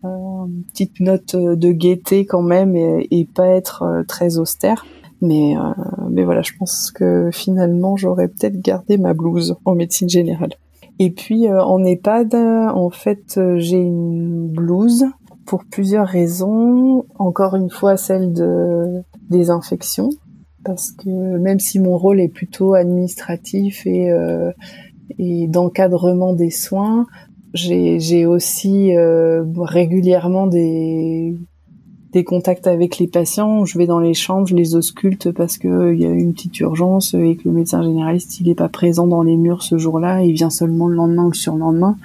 [0.04, 4.84] une petite note de gaieté quand même et, pas être euh, très austère.
[5.20, 5.60] Mais, euh,
[6.10, 10.54] mais voilà, je pense que finalement, j'aurais peut-être gardé ma blouse en médecine générale.
[10.98, 15.04] Et puis euh, en EHPAD, en fait, j'ai une blouse
[15.46, 17.04] pour plusieurs raisons.
[17.18, 20.10] Encore une fois, celle de des infections,
[20.64, 24.12] parce que même si mon rôle est plutôt administratif et,
[25.18, 27.06] et d'encadrement des soins,
[27.54, 31.36] j'ai aussi euh, régulièrement des
[32.12, 33.64] des contacts avec les patients.
[33.64, 36.60] Je vais dans les chambres, je les ausculte parce que il y a une petite
[36.60, 40.22] urgence et que le médecin généraliste il est pas présent dans les murs ce jour-là,
[40.22, 41.96] il vient seulement le lendemain ou le surlendemain.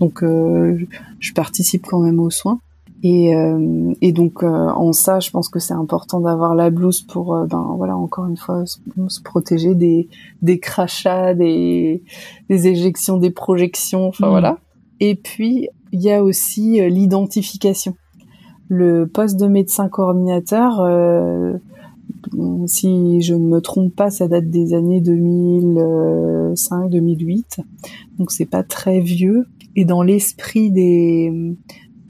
[0.00, 0.78] Donc euh,
[1.20, 2.58] je participe quand même aux soins.
[3.04, 7.36] Et, euh, et donc en ça, je pense que c'est important d'avoir la blouse pour,
[7.48, 8.78] ben voilà, encore une fois, se,
[9.24, 10.08] protéger des
[10.40, 12.04] des crachats, des
[12.48, 14.30] des éjections, des projections, enfin mmh.
[14.30, 14.58] voilà.
[15.04, 17.96] Et puis, il y a aussi euh, l'identification.
[18.68, 21.54] Le poste de médecin coordinateur, euh,
[22.66, 27.64] si je ne me trompe pas, ça date des années 2005-2008,
[28.16, 29.48] donc c'est pas très vieux.
[29.74, 31.56] Et dans l'esprit des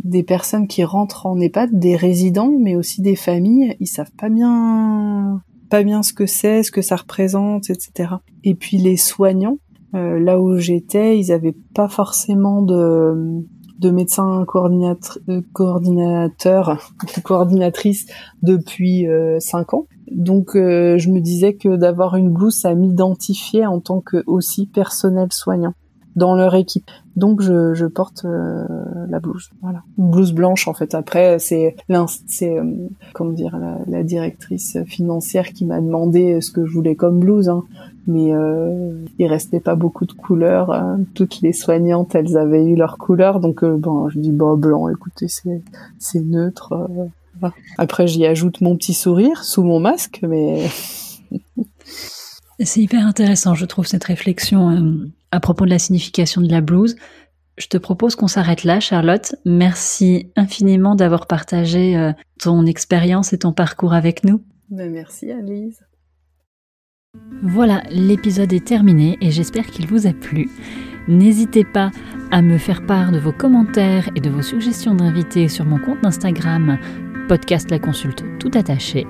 [0.04, 4.28] des personnes qui rentrent en EHPAD, des résidents, mais aussi des familles, ils savent pas
[4.28, 5.40] bien
[5.70, 8.16] pas bien ce que c'est, ce que ça représente, etc.
[8.44, 9.56] Et puis les soignants,
[9.94, 13.44] euh, là où j'étais, ils n'avaient pas forcément de,
[13.78, 16.92] de coordinateur, euh, coordinateur
[17.24, 18.06] coordinatrice
[18.42, 19.86] depuis euh, cinq ans.
[20.10, 25.28] Donc je me disais que d'avoir une blouse, ça m'identifiait en tant que aussi personnel
[25.30, 25.74] soignant
[26.16, 26.90] dans leur équipe.
[27.16, 28.64] Donc je, je porte euh,
[29.08, 30.94] la blouse, voilà, une blouse blanche en fait.
[30.94, 31.76] Après c'est
[32.26, 32.64] c'est euh,
[33.12, 37.48] comment dire la, la, directrice financière qui m'a demandé ce que je voulais comme blouse,
[37.48, 37.64] hein.
[38.06, 40.72] mais euh, il restait pas beaucoup de couleurs.
[40.72, 41.00] Hein.
[41.14, 44.88] Toutes les soignantes elles avaient eu leur couleur, donc euh, bon je dis bon blanc,
[44.88, 45.62] écoutez c'est
[45.98, 46.88] c'est neutre.
[47.76, 50.66] Après j'y ajoute mon petit sourire sous mon masque, mais
[52.64, 54.70] C'est hyper intéressant, je trouve, cette réflexion
[55.32, 56.94] à propos de la signification de la blouse.
[57.58, 59.34] Je te propose qu'on s'arrête là, Charlotte.
[59.44, 64.42] Merci infiniment d'avoir partagé euh, ton expérience et ton parcours avec nous.
[64.70, 65.82] Ben, merci, Alice.
[67.42, 70.48] Voilà, l'épisode est terminé et j'espère qu'il vous a plu.
[71.08, 71.90] N'hésitez pas
[72.30, 76.04] à me faire part de vos commentaires et de vos suggestions d'invités sur mon compte
[76.04, 76.78] Instagram
[77.32, 79.06] podcast la consulte tout attaché.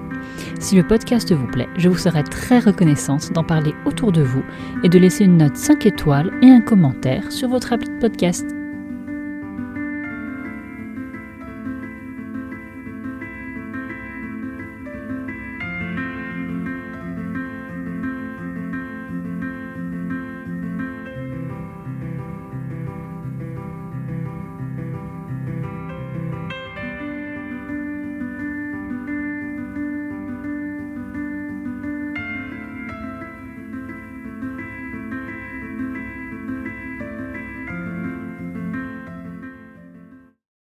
[0.61, 4.45] Si le podcast vous plaît, je vous serai très reconnaissante d'en parler autour de vous
[4.85, 8.62] et de laisser une note 5 étoiles et un commentaire sur votre appli de podcast.